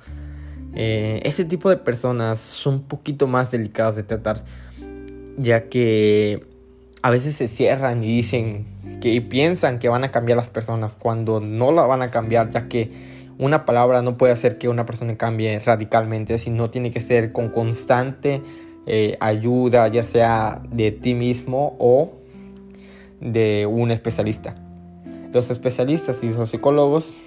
Eh, 0.75 1.21
este 1.25 1.45
tipo 1.45 1.69
de 1.69 1.77
personas 1.77 2.39
son 2.39 2.75
un 2.75 2.83
poquito 2.83 3.27
más 3.27 3.51
delicados 3.51 3.97
de 3.97 4.03
tratar, 4.03 4.43
ya 5.37 5.69
que 5.69 6.47
a 7.03 7.11
veces 7.11 7.35
se 7.35 7.49
cierran 7.49 8.03
y 8.05 8.09
dicen 8.09 8.65
que 9.01 9.21
piensan 9.21 9.79
que 9.79 9.89
van 9.89 10.05
a 10.05 10.11
cambiar 10.11 10.37
las 10.37 10.49
personas 10.49 10.97
cuando 10.97 11.41
no 11.41 11.73
la 11.73 11.83
van 11.83 12.03
a 12.03 12.11
cambiar, 12.11 12.51
ya 12.51 12.69
que 12.69 12.91
una 13.39 13.65
palabra 13.65 14.03
no 14.03 14.17
puede 14.17 14.33
hacer 14.33 14.59
que 14.59 14.69
una 14.69 14.87
persona 14.87 15.17
cambie 15.17 15.59
radicalmente, 15.59 16.39
sino 16.39 16.71
tiene 16.71 16.91
que 16.91 17.01
ser 17.01 17.33
con 17.33 17.49
constante 17.49 18.41
eh, 18.87 19.17
ayuda, 19.21 19.89
ya 19.89 20.05
sea 20.05 20.63
de 20.71 20.93
ti 20.93 21.15
mismo 21.15 21.77
o 21.79 22.13
de 23.21 23.67
un 23.67 23.91
especialista. 23.91 24.57
Los 25.33 25.51
especialistas 25.51 26.23
y 26.23 26.31
los 26.31 26.51
psicólogos 26.51 27.23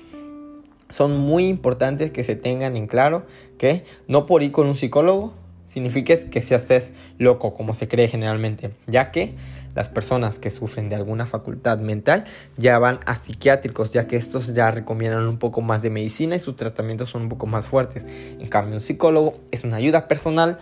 son 0.89 1.17
muy 1.17 1.47
importantes 1.47 2.11
que 2.11 2.23
se 2.23 2.35
tengan 2.35 2.75
en 2.75 2.87
claro 2.87 3.25
que 3.57 3.83
no 4.07 4.25
por 4.25 4.43
ir 4.43 4.51
con 4.51 4.67
un 4.67 4.75
psicólogo 4.75 5.33
significa 5.67 6.15
que 6.29 6.41
seas 6.41 6.93
loco 7.17 7.53
como 7.53 7.73
se 7.73 7.87
cree 7.87 8.07
generalmente, 8.07 8.71
ya 8.87 9.11
que 9.11 9.35
las 9.73 9.89
personas 9.89 10.39
que 10.39 10.49
sufren 10.49 10.87
de 10.87 10.95
alguna 10.95 11.25
facultad 11.25 11.79
mental 11.79 12.23
ya 12.55 12.79
van 12.79 12.99
a 13.05 13.15
psiquiátricos, 13.15 13.91
ya 13.91 14.07
que 14.07 14.15
estos 14.15 14.53
ya 14.53 14.71
recomiendan 14.71 15.27
un 15.27 15.37
poco 15.37 15.61
más 15.61 15.81
de 15.81 15.89
medicina 15.89 16.37
y 16.37 16.39
sus 16.39 16.55
tratamientos 16.55 17.09
son 17.09 17.23
un 17.23 17.29
poco 17.29 17.45
más 17.45 17.65
fuertes. 17.65 18.05
En 18.39 18.47
cambio, 18.47 18.75
un 18.75 18.81
psicólogo 18.81 19.33
es 19.51 19.65
una 19.65 19.75
ayuda 19.75 20.07
personal 20.07 20.59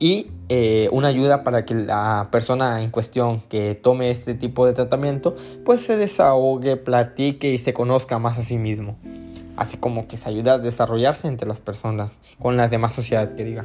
y 0.00 0.32
eh, 0.48 0.88
una 0.90 1.08
ayuda 1.08 1.44
para 1.44 1.64
que 1.64 1.74
la 1.74 2.28
persona 2.32 2.82
en 2.82 2.90
cuestión 2.90 3.40
que 3.48 3.76
tome 3.76 4.10
este 4.10 4.34
tipo 4.34 4.66
de 4.66 4.72
tratamiento 4.72 5.36
pues 5.64 5.80
se 5.80 5.96
desahogue, 5.96 6.76
platique 6.76 7.52
y 7.52 7.58
se 7.58 7.72
conozca 7.72 8.18
más 8.18 8.36
a 8.36 8.42
sí 8.42 8.58
mismo 8.58 8.98
así 9.56 9.76
como 9.76 10.06
que 10.06 10.16
se 10.16 10.28
ayuda 10.28 10.54
a 10.54 10.58
desarrollarse 10.58 11.28
entre 11.28 11.48
las 11.48 11.60
personas, 11.60 12.18
con 12.38 12.56
la 12.56 12.68
demás 12.68 12.92
sociedad 12.92 13.34
que 13.34 13.44
diga. 13.44 13.64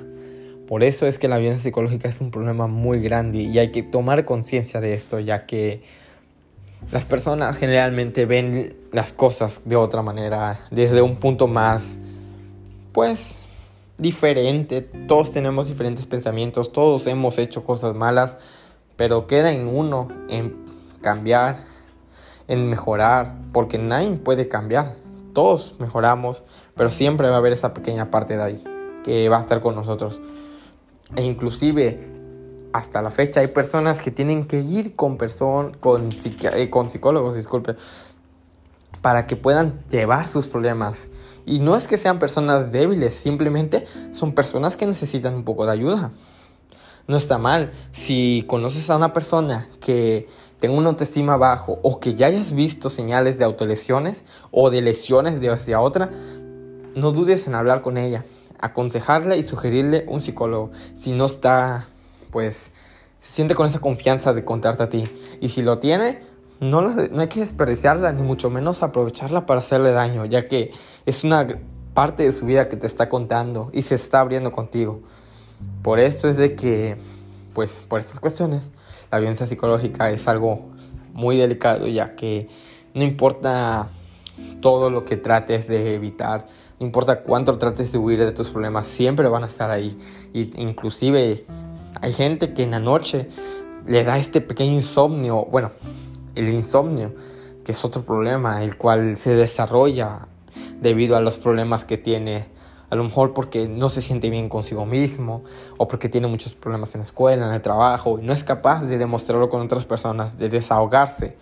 Por 0.67 0.83
eso 0.83 1.05
es 1.05 1.19
que 1.19 1.27
la 1.27 1.37
violencia 1.37 1.63
psicológica 1.63 2.07
es 2.07 2.21
un 2.21 2.31
problema 2.31 2.67
muy 2.67 3.01
grande 3.01 3.39
y 3.39 3.59
hay 3.59 3.71
que 3.71 3.83
tomar 3.83 4.23
conciencia 4.23 4.79
de 4.79 4.93
esto, 4.93 5.19
ya 5.19 5.45
que 5.45 5.83
las 6.91 7.03
personas 7.03 7.57
generalmente 7.57 8.25
ven 8.25 8.75
las 8.91 9.11
cosas 9.11 9.63
de 9.65 9.75
otra 9.75 10.01
manera, 10.01 10.61
desde 10.71 11.01
un 11.01 11.17
punto 11.17 11.47
más, 11.47 11.97
pues, 12.93 13.39
diferente. 13.97 14.81
Todos 14.81 15.31
tenemos 15.31 15.67
diferentes 15.67 16.05
pensamientos, 16.05 16.71
todos 16.71 17.05
hemos 17.07 17.37
hecho 17.37 17.65
cosas 17.65 17.93
malas, 17.93 18.37
pero 18.95 19.27
queda 19.27 19.51
en 19.51 19.67
uno, 19.67 20.07
en 20.29 20.55
cambiar, 21.01 21.65
en 22.47 22.69
mejorar, 22.69 23.35
porque 23.51 23.77
nadie 23.77 24.11
puede 24.11 24.47
cambiar 24.47 25.00
todos 25.33 25.75
mejoramos, 25.79 26.43
pero 26.75 26.89
siempre 26.89 27.29
va 27.29 27.35
a 27.35 27.37
haber 27.39 27.53
esa 27.53 27.73
pequeña 27.73 28.11
parte 28.11 28.37
de 28.37 28.43
ahí 28.43 28.63
que 29.03 29.29
va 29.29 29.37
a 29.37 29.41
estar 29.41 29.61
con 29.61 29.75
nosotros. 29.75 30.19
E 31.15 31.23
inclusive 31.23 32.09
hasta 32.73 33.01
la 33.01 33.11
fecha 33.11 33.41
hay 33.41 33.47
personas 33.47 34.01
que 34.01 34.11
tienen 34.11 34.45
que 34.45 34.59
ir 34.61 34.95
con 34.95 35.17
con, 35.79 36.09
eh, 36.23 36.69
con 36.69 36.91
psicólogos, 36.91 37.35
disculpe, 37.35 37.75
para 39.01 39.27
que 39.27 39.35
puedan 39.35 39.83
llevar 39.89 40.27
sus 40.27 40.47
problemas. 40.47 41.09
Y 41.45 41.59
no 41.59 41.75
es 41.75 41.87
que 41.87 41.97
sean 41.97 42.19
personas 42.19 42.71
débiles, 42.71 43.15
simplemente 43.15 43.85
son 44.11 44.33
personas 44.33 44.77
que 44.77 44.85
necesitan 44.85 45.33
un 45.33 45.43
poco 45.43 45.65
de 45.65 45.71
ayuda. 45.71 46.11
No 47.11 47.17
está 47.17 47.37
mal. 47.37 47.73
Si 47.91 48.45
conoces 48.47 48.89
a 48.89 48.95
una 48.95 49.11
persona 49.11 49.67
que 49.81 50.29
tenga 50.61 50.77
una 50.77 50.87
autoestima 50.87 51.35
bajo 51.35 51.77
o 51.81 51.99
que 51.99 52.15
ya 52.15 52.27
hayas 52.27 52.53
visto 52.53 52.89
señales 52.89 53.37
de 53.37 53.43
autolesiones 53.43 54.23
o 54.49 54.69
de 54.69 54.81
lesiones 54.81 55.41
de 55.41 55.49
hacia 55.49 55.81
otra, 55.81 56.09
no 56.95 57.11
dudes 57.11 57.47
en 57.47 57.55
hablar 57.55 57.81
con 57.81 57.97
ella, 57.97 58.23
aconsejarle 58.61 59.37
y 59.37 59.43
sugerirle 59.43 60.05
un 60.07 60.21
psicólogo. 60.21 60.71
Si 60.95 61.11
no 61.11 61.25
está, 61.25 61.89
pues, 62.31 62.71
se 63.19 63.33
siente 63.33 63.55
con 63.55 63.67
esa 63.67 63.79
confianza 63.79 64.33
de 64.33 64.45
contarte 64.45 64.83
a 64.83 64.87
ti. 64.87 65.11
Y 65.41 65.49
si 65.49 65.63
lo 65.63 65.79
tiene, 65.79 66.21
no, 66.61 66.81
no 66.81 67.19
hay 67.19 67.27
que 67.27 67.41
desperdiciarla, 67.41 68.13
ni 68.13 68.21
mucho 68.21 68.49
menos 68.49 68.83
aprovecharla 68.83 69.45
para 69.45 69.59
hacerle 69.59 69.91
daño, 69.91 70.23
ya 70.23 70.45
que 70.45 70.71
es 71.05 71.25
una 71.25 71.45
parte 71.93 72.23
de 72.23 72.31
su 72.31 72.45
vida 72.45 72.69
que 72.69 72.77
te 72.77 72.87
está 72.87 73.09
contando 73.09 73.69
y 73.73 73.81
se 73.81 73.95
está 73.95 74.21
abriendo 74.21 74.53
contigo. 74.53 75.01
Por 75.81 75.99
eso 75.99 76.27
es 76.29 76.37
de 76.37 76.55
que, 76.55 76.97
pues, 77.53 77.71
por 77.87 77.99
estas 77.99 78.19
cuestiones, 78.19 78.71
la 79.11 79.19
violencia 79.19 79.47
psicológica 79.47 80.11
es 80.11 80.27
algo 80.27 80.69
muy 81.13 81.37
delicado 81.37 81.87
ya 81.87 82.15
que 82.15 82.47
no 82.93 83.03
importa 83.03 83.87
todo 84.61 84.89
lo 84.89 85.05
que 85.05 85.17
trates 85.17 85.67
de 85.67 85.93
evitar, 85.93 86.47
no 86.79 86.85
importa 86.85 87.21
cuánto 87.21 87.57
trates 87.57 87.91
de 87.91 87.97
huir 87.97 88.19
de 88.19 88.31
tus 88.31 88.49
problemas, 88.49 88.87
siempre 88.87 89.27
van 89.27 89.43
a 89.43 89.47
estar 89.47 89.69
ahí. 89.69 89.97
Y 90.33 90.51
inclusive 90.61 91.45
hay 92.01 92.13
gente 92.13 92.53
que 92.53 92.63
en 92.63 92.71
la 92.71 92.79
noche 92.79 93.29
le 93.85 94.03
da 94.03 94.17
este 94.17 94.41
pequeño 94.41 94.73
insomnio, 94.73 95.45
bueno, 95.45 95.71
el 96.35 96.49
insomnio, 96.49 97.13
que 97.63 97.73
es 97.73 97.85
otro 97.85 98.03
problema, 98.03 98.63
el 98.63 98.77
cual 98.77 99.17
se 99.17 99.35
desarrolla 99.35 100.27
debido 100.81 101.15
a 101.15 101.21
los 101.21 101.37
problemas 101.37 101.85
que 101.85 101.97
tiene 101.97 102.47
a 102.91 102.95
lo 102.95 103.05
mejor 103.05 103.33
porque 103.33 103.69
no 103.69 103.89
se 103.89 104.01
siente 104.01 104.29
bien 104.29 104.49
consigo 104.49 104.85
mismo 104.85 105.43
o 105.77 105.87
porque 105.87 106.09
tiene 106.09 106.27
muchos 106.27 106.53
problemas 106.53 106.93
en 106.93 106.99
la 106.99 107.05
escuela, 107.05 107.47
en 107.47 107.53
el 107.53 107.61
trabajo 107.61 108.19
y 108.19 108.23
no 108.23 108.33
es 108.33 108.43
capaz 108.43 108.81
de 108.81 108.97
demostrarlo 108.97 109.49
con 109.49 109.61
otras 109.61 109.85
personas, 109.85 110.37
de 110.37 110.49
desahogarse. 110.49 111.37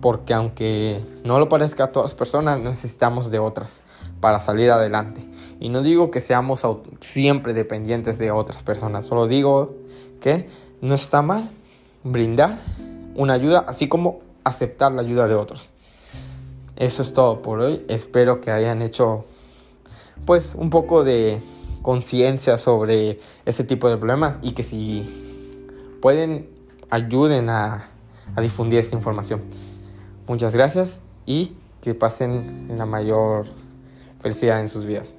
Porque 0.00 0.32
aunque 0.32 1.04
no 1.24 1.40
lo 1.40 1.48
parezca 1.48 1.84
a 1.84 1.92
todas 1.92 2.12
las 2.12 2.14
personas, 2.14 2.60
necesitamos 2.60 3.32
de 3.32 3.40
otras 3.40 3.80
para 4.20 4.38
salir 4.38 4.70
adelante. 4.70 5.28
Y 5.58 5.70
no 5.70 5.82
digo 5.82 6.12
que 6.12 6.20
seamos 6.20 6.64
siempre 7.00 7.52
dependientes 7.52 8.18
de 8.18 8.30
otras 8.30 8.62
personas, 8.62 9.06
solo 9.06 9.26
digo 9.26 9.74
que 10.20 10.48
no 10.80 10.94
está 10.94 11.20
mal 11.20 11.50
brindar 12.04 12.60
una 13.16 13.32
ayuda, 13.32 13.64
así 13.66 13.88
como 13.88 14.20
aceptar 14.44 14.92
la 14.92 15.02
ayuda 15.02 15.26
de 15.26 15.34
otros. 15.34 15.70
Eso 16.76 17.02
es 17.02 17.12
todo 17.12 17.42
por 17.42 17.58
hoy. 17.58 17.84
Espero 17.88 18.40
que 18.40 18.52
hayan 18.52 18.82
hecho 18.82 19.24
pues 20.24 20.54
un 20.54 20.70
poco 20.70 21.04
de 21.04 21.40
conciencia 21.82 22.58
sobre 22.58 23.20
este 23.44 23.64
tipo 23.64 23.88
de 23.88 23.96
problemas 23.96 24.38
y 24.42 24.52
que 24.52 24.62
si 24.62 25.98
pueden 26.02 26.48
ayuden 26.90 27.48
a, 27.48 27.84
a 28.34 28.40
difundir 28.40 28.78
esta 28.78 28.96
información. 28.96 29.42
Muchas 30.26 30.54
gracias 30.54 31.00
y 31.26 31.52
que 31.80 31.94
pasen 31.94 32.72
la 32.76 32.86
mayor 32.86 33.46
felicidad 34.20 34.60
en 34.60 34.68
sus 34.68 34.84
vidas. 34.84 35.14